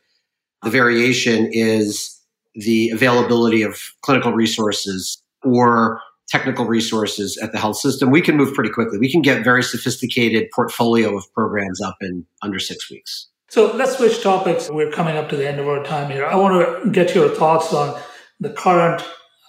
the 0.64 0.70
variation 0.70 1.50
is 1.52 2.18
the 2.56 2.92
availability 2.92 3.62
of 3.62 3.78
clinical 4.02 4.32
resources 4.32 5.22
or 5.44 6.00
technical 6.30 6.66
resources 6.66 7.38
at 7.44 7.52
the 7.52 7.60
health 7.60 7.76
system. 7.76 8.10
We 8.10 8.22
can 8.22 8.38
move 8.38 8.54
pretty 8.54 8.70
quickly. 8.70 9.00
We 9.00 9.12
can 9.12 9.22
get 9.22 9.44
very 9.44 9.64
sophisticated 9.64 10.48
portfolio 10.56 11.18
of 11.18 11.32
programs 11.34 11.82
up 11.82 11.98
in 12.00 12.26
under 12.42 12.58
six 12.58 12.90
weeks. 12.90 13.28
So 13.56 13.74
let's 13.74 13.96
switch 13.96 14.22
topics. 14.22 14.70
We're 14.70 14.92
coming 14.92 15.16
up 15.16 15.30
to 15.30 15.38
the 15.38 15.48
end 15.48 15.62
of 15.62 15.68
our 15.70 15.82
time 15.82 16.12
here. 16.12 16.26
I 16.26 16.36
want 16.36 16.84
to 16.84 16.90
get 16.90 17.16
your 17.16 17.30
thoughts 17.30 17.74
on 17.74 17.98
the 18.42 18.50
current 18.50 19.02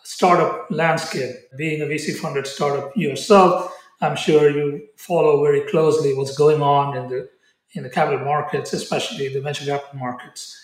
startup 0.04 0.70
landscape. 0.70 1.34
Being 1.58 1.82
a 1.82 1.86
VC 1.86 2.14
funded 2.14 2.46
startup 2.46 2.96
yourself, 2.96 3.76
I'm 4.00 4.14
sure 4.14 4.48
you 4.48 4.86
follow 4.96 5.42
very 5.42 5.68
closely 5.68 6.14
what's 6.14 6.36
going 6.36 6.62
on 6.62 6.96
in 6.96 7.08
the 7.08 7.28
in 7.72 7.82
the 7.82 7.90
capital 7.90 8.24
markets, 8.24 8.72
especially 8.72 9.26
the 9.26 9.40
venture 9.40 9.64
capital 9.64 9.98
markets. 9.98 10.56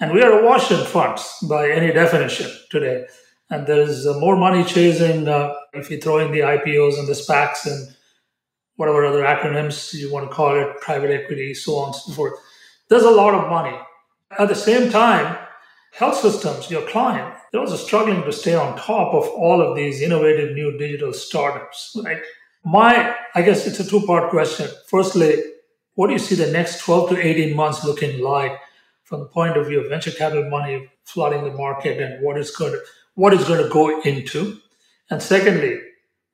And 0.00 0.14
we 0.14 0.22
are 0.22 0.40
awash 0.40 0.70
in 0.70 0.82
funds 0.86 1.22
by 1.42 1.70
any 1.70 1.92
definition 1.92 2.50
today. 2.70 3.04
and 3.50 3.66
there's 3.66 4.06
uh, 4.06 4.18
more 4.18 4.38
money 4.38 4.64
chasing 4.64 5.28
uh, 5.28 5.52
if 5.74 5.90
you 5.90 6.00
throw 6.00 6.16
in 6.24 6.32
the 6.32 6.44
IPOs 6.56 6.98
and 6.98 7.06
the 7.06 7.18
SPACs 7.24 7.66
and 7.66 7.94
whatever 8.76 9.04
other 9.04 9.22
acronyms 9.22 9.92
you 9.92 10.10
want 10.10 10.26
to 10.26 10.34
call 10.34 10.58
it, 10.58 10.80
private 10.80 11.10
equity, 11.10 11.52
so 11.52 11.76
on 11.76 11.88
and 11.88 11.96
so 11.96 12.12
forth. 12.12 12.40
There's 12.88 13.02
a 13.02 13.10
lot 13.10 13.34
of 13.34 13.48
money. 13.50 13.76
At 14.38 14.48
the 14.48 14.54
same 14.54 14.90
time, 14.90 15.36
health 15.92 16.18
systems, 16.18 16.70
your 16.70 16.86
client, 16.88 17.34
they're 17.50 17.60
also 17.60 17.76
struggling 17.76 18.22
to 18.22 18.32
stay 18.32 18.54
on 18.54 18.76
top 18.76 19.14
of 19.14 19.28
all 19.28 19.60
of 19.60 19.76
these 19.76 20.02
innovative 20.02 20.54
new 20.54 20.76
digital 20.78 21.12
startups, 21.12 21.96
right? 22.04 22.22
My, 22.64 23.16
I 23.34 23.42
guess 23.42 23.66
it's 23.66 23.80
a 23.80 23.88
two 23.88 24.04
part 24.06 24.30
question. 24.30 24.68
Firstly, 24.88 25.42
what 25.94 26.08
do 26.08 26.12
you 26.12 26.18
see 26.18 26.34
the 26.34 26.50
next 26.50 26.80
12 26.80 27.10
to 27.10 27.26
18 27.26 27.56
months 27.56 27.84
looking 27.84 28.20
like 28.20 28.58
from 29.04 29.20
the 29.20 29.26
point 29.26 29.56
of 29.56 29.66
view 29.66 29.80
of 29.80 29.88
venture 29.88 30.10
capital 30.10 30.50
money 30.50 30.88
flooding 31.04 31.44
the 31.44 31.52
market 31.52 32.00
and 32.00 32.22
what 32.22 32.36
is 32.36 32.50
going 32.50 32.72
to, 32.72 32.80
what 33.14 33.32
is 33.32 33.44
going 33.44 33.62
to 33.62 33.68
go 33.70 34.00
into? 34.02 34.58
And 35.10 35.22
secondly, 35.22 35.80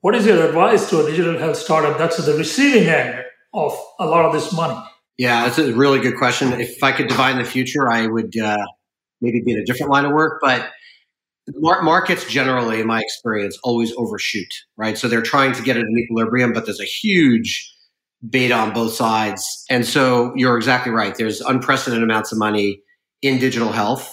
what 0.01 0.15
is 0.15 0.27
your 0.27 0.49
advice 0.49 0.91
to 0.91 1.05
a 1.05 1.09
digital 1.09 1.39
health 1.39 1.57
startup 1.57 1.97
that's 1.99 2.19
at 2.19 2.27
the 2.27 2.35
receiving 2.35 2.89
end 2.89 3.25
of 3.55 3.79
a 4.01 4.07
lot 4.07 4.25
of 4.25 4.33
this 4.33 4.53
money? 4.53 4.83
Yeah, 5.19 5.45
that's 5.45 5.59
a 5.59 5.75
really 5.75 6.01
good 6.01 6.17
question. 6.17 6.53
If 6.61 6.83
I 6.83 6.93
could 6.93 7.09
divine 7.09 7.39
the 7.39 7.45
future, 7.45 7.91
I 7.91 8.07
would 8.07 8.37
uh, 8.37 8.65
maybe 9.21 9.41
be 9.41 9.53
in 9.53 9.59
a 9.59 9.65
different 9.65 9.93
line 9.93 10.05
of 10.05 10.13
work, 10.13 10.41
but 10.43 10.71
markets 11.59 12.25
generally, 12.27 12.81
in 12.81 12.87
my 12.87 13.01
experience, 13.01 13.59
always 13.65 13.93
overshoot, 13.97 14.49
right? 14.77 14.97
So 14.97 15.09
they're 15.09 15.23
trying 15.23 15.53
to 15.55 15.63
get 15.63 15.77
at 15.77 15.83
an 15.83 15.99
equilibrium, 15.99 16.53
but 16.53 16.65
there's 16.65 16.81
a 16.81 16.85
huge 16.85 17.71
beta 18.31 18.55
on 18.55 18.73
both 18.73 18.93
sides. 18.93 19.65
And 19.69 19.85
so 19.85 20.33
you're 20.37 20.57
exactly 20.57 20.93
right. 20.93 21.15
There's 21.15 21.41
unprecedented 21.41 22.03
amounts 22.03 22.33
of 22.33 22.39
money 22.39 22.81
in 23.21 23.39
digital 23.39 23.73
health. 23.73 24.13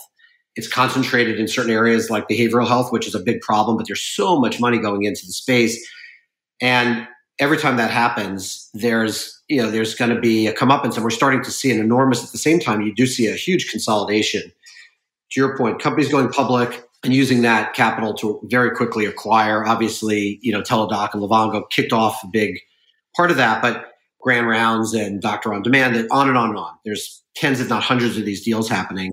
It's 0.55 0.67
concentrated 0.67 1.39
in 1.39 1.47
certain 1.47 1.71
areas 1.71 2.09
like 2.09 2.27
behavioral 2.27 2.67
health, 2.67 2.91
which 2.91 3.07
is 3.07 3.15
a 3.15 3.19
big 3.19 3.39
problem, 3.41 3.77
but 3.77 3.85
there's 3.87 4.01
so 4.01 4.39
much 4.39 4.59
money 4.59 4.79
going 4.79 5.03
into 5.03 5.25
the 5.25 5.31
space. 5.31 5.79
And 6.61 7.07
every 7.39 7.57
time 7.57 7.77
that 7.77 7.91
happens, 7.91 8.69
there's 8.73 9.41
you 9.47 9.61
know 9.61 9.71
there's 9.71 9.95
going 9.95 10.13
to 10.13 10.19
be 10.19 10.47
a 10.47 10.53
comeuppance, 10.53 10.83
and 10.85 10.93
so 10.95 11.03
we're 11.03 11.09
starting 11.09 11.43
to 11.43 11.51
see 11.51 11.71
an 11.71 11.79
enormous. 11.79 12.23
At 12.23 12.31
the 12.31 12.37
same 12.37 12.59
time, 12.59 12.81
you 12.81 12.93
do 12.93 13.07
see 13.07 13.27
a 13.27 13.33
huge 13.33 13.69
consolidation. 13.71 14.51
To 15.31 15.39
your 15.39 15.57
point, 15.57 15.81
companies 15.81 16.11
going 16.11 16.29
public 16.29 16.83
and 17.03 17.13
using 17.13 17.43
that 17.43 17.73
capital 17.73 18.13
to 18.15 18.39
very 18.45 18.71
quickly 18.71 19.05
acquire. 19.05 19.65
Obviously, 19.65 20.39
you 20.41 20.51
know 20.51 20.61
Teladoc 20.61 21.13
and 21.13 21.23
Livongo 21.23 21.69
kicked 21.69 21.93
off 21.93 22.23
a 22.23 22.27
big 22.27 22.59
part 23.15 23.31
of 23.31 23.37
that, 23.37 23.61
but 23.61 23.93
Grand 24.21 24.47
Rounds 24.47 24.93
and 24.93 25.21
Doctor 25.21 25.53
on 25.53 25.61
Demand, 25.61 25.95
and 25.95 26.07
on 26.11 26.27
and 26.27 26.37
on 26.37 26.49
and 26.49 26.57
on. 26.57 26.73
There's 26.85 27.23
tens, 27.35 27.59
if 27.59 27.69
not 27.69 27.83
hundreds, 27.83 28.17
of 28.17 28.25
these 28.25 28.43
deals 28.43 28.67
happening. 28.67 29.11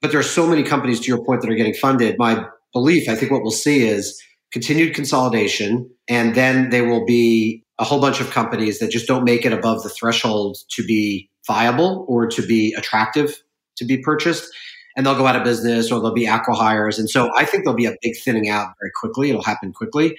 But 0.00 0.10
there 0.12 0.20
are 0.20 0.24
so 0.24 0.46
many 0.46 0.62
companies, 0.62 1.00
to 1.00 1.08
your 1.08 1.24
point, 1.24 1.42
that 1.42 1.50
are 1.50 1.56
getting 1.56 1.74
funded. 1.74 2.16
My 2.18 2.46
belief, 2.72 3.08
I 3.08 3.16
think 3.16 3.32
what 3.32 3.42
we'll 3.42 3.50
see 3.50 3.86
is 3.86 4.20
continued 4.52 4.94
consolidation, 4.94 5.90
and 6.08 6.34
then 6.34 6.70
there 6.70 6.84
will 6.84 7.04
be 7.04 7.64
a 7.78 7.84
whole 7.84 8.00
bunch 8.00 8.20
of 8.20 8.30
companies 8.30 8.78
that 8.78 8.90
just 8.90 9.06
don't 9.06 9.24
make 9.24 9.44
it 9.44 9.52
above 9.52 9.82
the 9.82 9.88
threshold 9.88 10.58
to 10.70 10.84
be 10.84 11.30
viable 11.46 12.04
or 12.08 12.26
to 12.26 12.42
be 12.42 12.74
attractive 12.74 13.42
to 13.78 13.84
be 13.84 13.98
purchased. 13.98 14.52
And 14.96 15.06
they'll 15.06 15.16
go 15.16 15.26
out 15.26 15.36
of 15.36 15.44
business 15.44 15.92
or 15.92 16.00
there'll 16.00 16.12
be 16.12 16.26
acquihires. 16.26 16.98
And 16.98 17.08
so 17.08 17.30
I 17.36 17.44
think 17.44 17.64
there'll 17.64 17.76
be 17.76 17.86
a 17.86 17.94
big 18.02 18.16
thinning 18.16 18.48
out 18.48 18.72
very 18.80 18.90
quickly. 18.96 19.30
It'll 19.30 19.42
happen 19.42 19.72
quickly. 19.72 20.16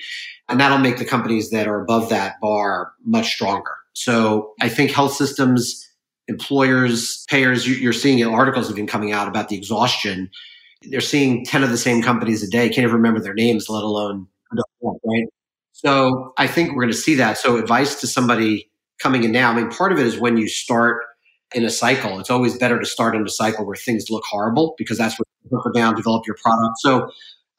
And 0.47 0.59
that'll 0.59 0.77
make 0.77 0.97
the 0.97 1.05
companies 1.05 1.49
that 1.49 1.67
are 1.67 1.81
above 1.81 2.09
that 2.09 2.35
bar 2.41 2.93
much 3.03 3.33
stronger. 3.33 3.75
So 3.93 4.53
I 4.61 4.69
think 4.69 4.91
health 4.91 5.13
systems 5.13 5.85
employers, 6.29 7.25
payers, 7.29 7.67
you're 7.67 7.91
seeing 7.91 8.23
articles 8.23 8.67
have 8.67 8.75
been 8.75 8.87
coming 8.87 9.11
out 9.11 9.27
about 9.27 9.49
the 9.49 9.57
exhaustion. 9.57 10.29
They're 10.83 11.01
seeing 11.01 11.45
10 11.45 11.63
of 11.63 11.69
the 11.69 11.77
same 11.77 12.01
companies 12.01 12.41
a 12.41 12.49
day, 12.49 12.69
can't 12.69 12.79
even 12.79 12.95
remember 12.95 13.19
their 13.19 13.33
names, 13.33 13.69
let 13.69 13.83
alone, 13.83 14.27
right? 14.81 15.25
So 15.73 16.33
I 16.37 16.47
think 16.47 16.69
we're 16.69 16.83
going 16.83 16.91
to 16.91 16.97
see 16.97 17.15
that. 17.15 17.37
So 17.37 17.57
advice 17.57 17.99
to 18.01 18.07
somebody 18.07 18.69
coming 18.99 19.23
in 19.23 19.31
now, 19.31 19.51
I 19.51 19.55
mean, 19.55 19.69
part 19.69 19.91
of 19.91 19.99
it 19.99 20.07
is 20.07 20.17
when 20.17 20.37
you 20.37 20.47
start 20.47 21.01
in 21.53 21.65
a 21.65 21.69
cycle, 21.69 22.19
it's 22.19 22.29
always 22.29 22.57
better 22.57 22.79
to 22.79 22.85
start 22.85 23.15
in 23.15 23.25
a 23.25 23.29
cycle 23.29 23.65
where 23.65 23.75
things 23.75 24.09
look 24.09 24.23
horrible 24.29 24.75
because 24.77 24.97
that's 24.97 25.17
what 25.17 25.27
hunker 25.51 25.71
down, 25.73 25.95
develop 25.95 26.27
your 26.27 26.35
product. 26.41 26.75
So 26.79 27.09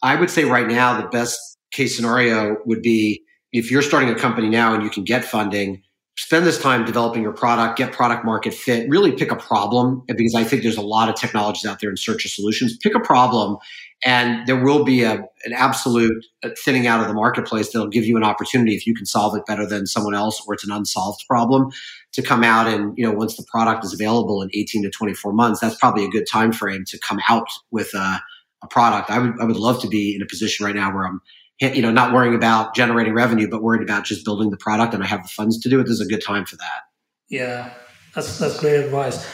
I 0.03 0.17
would 0.17 0.31
say 0.31 0.45
right 0.45 0.67
now, 0.67 1.01
the 1.01 1.09
best 1.09 1.59
case 1.73 1.97
scenario 1.97 2.57
would 2.65 2.83
be 2.83 3.23
if 3.53 3.71
you're 3.71 3.83
starting 3.83 4.11
a 4.11 4.15
company 4.15 4.49
now 4.49 4.75
and 4.75 4.83
you 4.83 4.91
can 4.91 5.05
get 5.05 5.25
funding, 5.25 5.83
spend 6.21 6.45
this 6.45 6.61
time 6.61 6.85
developing 6.85 7.23
your 7.23 7.33
product, 7.33 7.79
get 7.79 7.93
product 7.93 8.27
market 8.27 8.53
fit, 8.53 8.87
really 8.91 9.11
pick 9.11 9.33
a 9.33 9.37
problem 9.37 10.03
because 10.07 10.35
I 10.35 10.45
think 10.45 10.63
there's 10.63 10.77
a 10.77 10.83
lot 10.83 11.09
of 11.09 11.15
technologies 11.15 11.65
out 11.65 11.81
there 11.81 11.89
in 11.89 11.97
search 11.97 12.27
of 12.27 12.31
solutions. 12.31 12.77
Pick 12.77 12.95
a 12.95 13.01
problem 13.01 13.57
and 14.05 14.47
there 14.47 14.63
will 14.63 14.85
be 14.85 15.03
a, 15.03 15.15
an 15.15 15.55
absolute 15.55 16.27
uh, 16.43 16.51
thinning 16.63 16.87
out 16.87 17.01
of 17.01 17.09
the 17.09 17.15
marketplace 17.15 17.73
that'll 17.73 17.89
give 17.89 18.05
you 18.05 18.19
an 18.19 18.23
opportunity 18.23 18.75
if 18.75 18.87
you 18.87 18.95
can 18.95 19.07
solve 19.07 19.35
it 19.35 19.47
better 19.47 19.65
than 19.65 19.87
someone 19.87 20.15
else 20.15 20.45
or 20.47 20.53
it's 20.53 20.65
an 20.65 20.71
unsolved 20.71 21.25
problem 21.27 21.71
to 22.13 22.21
come 22.21 22.45
out 22.45 22.67
and 22.69 22.93
you 22.99 23.05
know 23.05 23.13
once 23.13 23.37
the 23.37 23.45
product 23.45 23.83
is 23.83 23.95
available 23.95 24.43
in 24.43 24.51
18 24.53 24.83
to 24.83 24.91
24 24.91 25.33
months 25.33 25.61
that's 25.61 25.77
probably 25.77 26.05
a 26.05 26.11
good 26.11 26.27
time 26.31 26.53
frame 26.53 26.85
to 26.87 26.99
come 26.99 27.19
out 27.31 27.49
with 27.71 27.95
a, 27.95 28.21
a 28.63 28.69
product 28.69 29.09
I 29.09 29.19
would, 29.21 29.41
I 29.41 29.45
would 29.45 29.57
love 29.57 29.81
to 29.81 29.89
be 29.89 30.15
in 30.15 30.21
a 30.21 30.27
position 30.27 30.67
right 30.67 30.75
now 30.75 30.95
where 30.95 31.07
i'm 31.07 31.23
you 31.61 31.83
know, 31.83 31.91
not 31.91 32.13
worrying 32.15 32.35
about 32.35 32.75
generating 32.75 33.13
revenue, 33.13 33.49
but 33.49 33.63
worried 33.63 33.83
about 33.83 34.05
just 34.05 34.25
building 34.25 34.51
the 34.51 34.57
product 34.57 34.95
and 34.95 35.03
I 35.03 35.07
have 35.07 35.23
the 35.23 35.29
funds 35.29 35.59
to 35.61 35.69
do 35.69 35.79
it, 35.79 35.85
this 35.85 35.93
is 35.93 36.01
a 36.01 36.09
good 36.09 36.25
time 36.25 36.47
for 36.47 36.57
that. 36.57 36.83
Yeah, 37.29 37.73
that's, 38.15 38.39
that's 38.39 38.59
great 38.59 38.81
advice. 38.81 39.29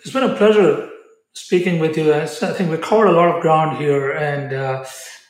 It's 0.00 0.12
been 0.12 0.22
a 0.22 0.36
pleasure 0.36 0.90
speaking 1.34 1.80
with 1.80 1.96
you. 1.98 2.14
I 2.14 2.26
think 2.26 2.70
we 2.70 2.78
covered 2.78 3.08
a 3.08 3.12
lot 3.12 3.34
of 3.34 3.42
ground 3.42 3.78
here 3.78 4.12
and 4.12 4.54
uh, 4.54 4.84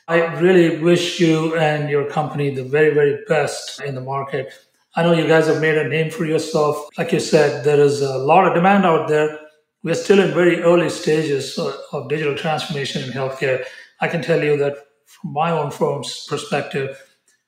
I 0.07 0.39
really 0.39 0.81
wish 0.81 1.19
you 1.19 1.57
and 1.57 1.89
your 1.89 2.09
company 2.09 2.53
the 2.53 2.63
very, 2.63 2.93
very 2.93 3.23
best 3.27 3.81
in 3.81 3.95
the 3.95 4.01
market. 4.01 4.53
I 4.95 5.03
know 5.03 5.11
you 5.11 5.27
guys 5.27 5.47
have 5.47 5.59
made 5.59 5.77
a 5.77 5.87
name 5.87 6.11
for 6.11 6.25
yourself. 6.25 6.87
Like 6.97 7.11
you 7.11 7.19
said, 7.19 7.63
there 7.63 7.79
is 7.79 8.01
a 8.01 8.17
lot 8.17 8.47
of 8.47 8.53
demand 8.53 8.85
out 8.85 9.09
there. 9.09 9.37
We're 9.83 9.95
still 9.95 10.19
in 10.19 10.33
very 10.33 10.61
early 10.61 10.89
stages 10.89 11.57
of 11.57 12.09
digital 12.09 12.35
transformation 12.35 13.03
in 13.03 13.09
healthcare. 13.09 13.65
I 14.01 14.07
can 14.07 14.21
tell 14.21 14.43
you 14.43 14.55
that 14.57 14.86
from 15.07 15.33
my 15.33 15.51
own 15.51 15.71
firm's 15.71 16.27
perspective, 16.27 17.01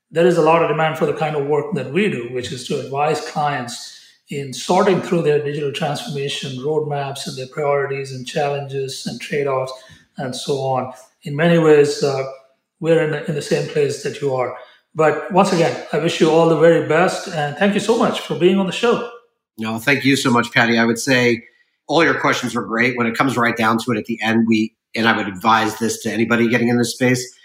there 0.09 0.25
is 0.25 0.37
a 0.37 0.41
lot 0.41 0.63
of 0.63 0.69
demand 0.69 0.97
for 0.97 1.05
the 1.05 1.13
kind 1.13 1.35
of 1.35 1.45
work 1.45 1.75
that 1.75 1.93
we 1.93 2.09
do, 2.09 2.29
which 2.33 2.51
is 2.51 2.65
to 2.67 2.79
advise 2.79 3.21
clients 3.29 3.95
in 4.29 4.53
sorting 4.53 5.01
through 5.01 5.21
their 5.21 5.43
digital 5.43 5.71
transformation 5.71 6.57
roadmaps 6.59 7.27
and 7.27 7.37
their 7.37 7.47
priorities 7.47 8.13
and 8.13 8.25
challenges 8.25 9.05
and 9.05 9.19
trade 9.19 9.45
offs 9.45 9.73
and 10.17 10.35
so 10.35 10.59
on. 10.59 10.93
In 11.23 11.35
many 11.35 11.59
ways, 11.59 12.03
uh, 12.03 12.23
we're 12.79 13.03
in 13.03 13.11
the, 13.11 13.27
in 13.27 13.35
the 13.35 13.41
same 13.41 13.67
place 13.69 14.03
that 14.03 14.21
you 14.21 14.33
are. 14.33 14.57
But 14.95 15.31
once 15.31 15.51
again, 15.51 15.85
I 15.93 15.99
wish 15.99 16.19
you 16.19 16.29
all 16.29 16.49
the 16.49 16.59
very 16.59 16.87
best 16.87 17.27
and 17.27 17.57
thank 17.57 17.73
you 17.73 17.79
so 17.79 17.97
much 17.97 18.21
for 18.21 18.37
being 18.39 18.57
on 18.57 18.65
the 18.65 18.71
show. 18.71 19.11
No, 19.57 19.77
thank 19.77 20.05
you 20.05 20.15
so 20.15 20.31
much, 20.31 20.51
Paddy. 20.51 20.77
I 20.77 20.85
would 20.85 20.99
say 20.99 21.43
all 21.87 22.03
your 22.03 22.19
questions 22.19 22.55
were 22.55 22.65
great. 22.65 22.97
When 22.97 23.07
it 23.07 23.15
comes 23.15 23.35
right 23.35 23.57
down 23.57 23.77
to 23.79 23.91
it 23.91 23.97
at 23.97 24.05
the 24.05 24.19
end, 24.21 24.47
we, 24.47 24.75
and 24.95 25.07
I 25.07 25.17
would 25.17 25.27
advise 25.27 25.77
this 25.79 26.01
to 26.03 26.11
anybody 26.11 26.47
getting 26.47 26.69
in 26.69 26.77
this 26.77 26.93
space, 26.93 27.35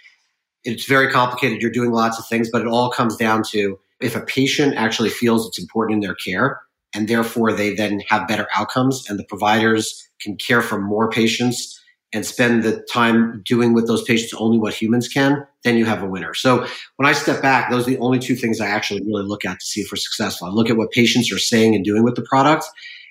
it's 0.64 0.87
very 0.87 1.11
complicated. 1.11 1.61
You're 1.61 1.70
doing 1.70 1.92
lots 1.92 2.18
of 2.18 2.27
things, 2.27 2.50
but 2.50 2.62
it 2.62 2.68
all 2.68 2.90
comes 2.90 3.16
down 3.16 3.42
to 3.50 3.79
if 4.00 4.16
a 4.16 4.20
patient 4.20 4.74
actually 4.77 5.11
feels 5.11 5.46
it's 5.46 5.59
important 5.59 5.96
in 5.96 6.00
their 6.00 6.14
care 6.14 6.61
and 6.94 7.09
therefore 7.09 7.53
they 7.53 7.74
then 7.74 8.00
have 8.09 8.29
better 8.29 8.46
outcomes 8.55 9.09
and 9.09 9.18
the 9.18 9.24
providers 9.24 10.09
can 10.20 10.37
care 10.37 10.62
for 10.62 10.81
more 10.81 11.11
patients 11.11 11.81
and 12.12 12.24
spend 12.24 12.62
the 12.62 12.81
time 12.92 13.42
doing 13.44 13.74
with 13.74 13.88
those 13.88 14.05
patients 14.05 14.33
only 14.35 14.57
what 14.57 14.72
humans 14.72 15.09
can, 15.09 15.44
then 15.64 15.77
you 15.77 15.85
have 15.85 16.00
a 16.00 16.07
winner. 16.07 16.33
So 16.33 16.64
when 16.96 17.09
I 17.09 17.12
step 17.12 17.42
back, 17.42 17.70
those 17.70 17.88
are 17.88 17.90
the 17.90 17.98
only 17.98 18.20
two 18.20 18.37
things 18.37 18.61
I 18.61 18.68
actually 18.68 19.03
really 19.03 19.24
look 19.24 19.44
at 19.44 19.59
to 19.59 19.66
see 19.66 19.81
if 19.81 19.90
we're 19.90 19.96
successful. 19.96 20.46
I 20.46 20.50
look 20.53 20.70
at 20.70 20.77
what 20.77 20.92
patients 20.92 21.33
are 21.33 21.40
saying 21.40 21.74
and 21.74 21.85
doing 21.85 22.05
with 22.05 22.14
the 22.14 22.22
product, 22.22 22.66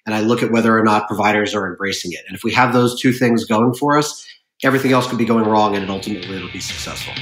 and 0.05 0.15
I 0.15 0.21
look 0.21 0.41
at 0.41 0.51
whether 0.51 0.77
or 0.77 0.83
not 0.83 1.09
providers 1.09 1.53
are 1.53 1.67
embracing 1.67 2.13
it. 2.13 2.21
And 2.27 2.35
if 2.35 2.45
we 2.45 2.53
have 2.53 2.71
those 2.71 2.99
two 2.99 3.11
things 3.11 3.43
going 3.43 3.73
for 3.73 3.97
us, 3.97 4.25
everything 4.63 4.91
else 4.91 5.07
could 5.07 5.17
be 5.17 5.25
going 5.25 5.45
wrong 5.45 5.75
and 5.75 5.89
ultimately 5.89 6.35
it'll 6.35 6.51
be 6.51 6.59
successful. 6.59 7.13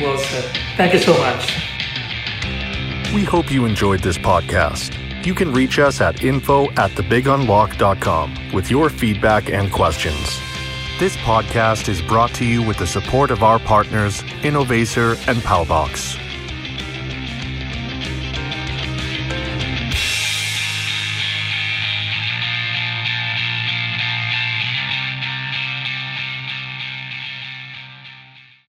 Well 0.00 0.18
said. 0.18 0.56
Thank 0.76 0.94
you 0.94 0.98
so 1.00 1.16
much. 1.18 1.62
We 3.14 3.24
hope 3.24 3.50
you 3.50 3.66
enjoyed 3.66 4.02
this 4.02 4.18
podcast. 4.18 4.98
You 5.26 5.34
can 5.34 5.52
reach 5.52 5.78
us 5.78 6.00
at 6.00 6.24
info 6.24 6.70
at 6.72 6.90
thebigunlock.com 6.92 8.52
with 8.52 8.70
your 8.70 8.88
feedback 8.88 9.50
and 9.50 9.70
questions. 9.70 10.40
This 10.98 11.16
podcast 11.18 11.88
is 11.88 12.00
brought 12.02 12.32
to 12.34 12.44
you 12.44 12.62
with 12.62 12.78
the 12.78 12.86
support 12.86 13.30
of 13.30 13.42
our 13.42 13.58
partners, 13.58 14.22
Innovaccer 14.42 15.16
and 15.28 15.38
Paubox. 15.38 16.18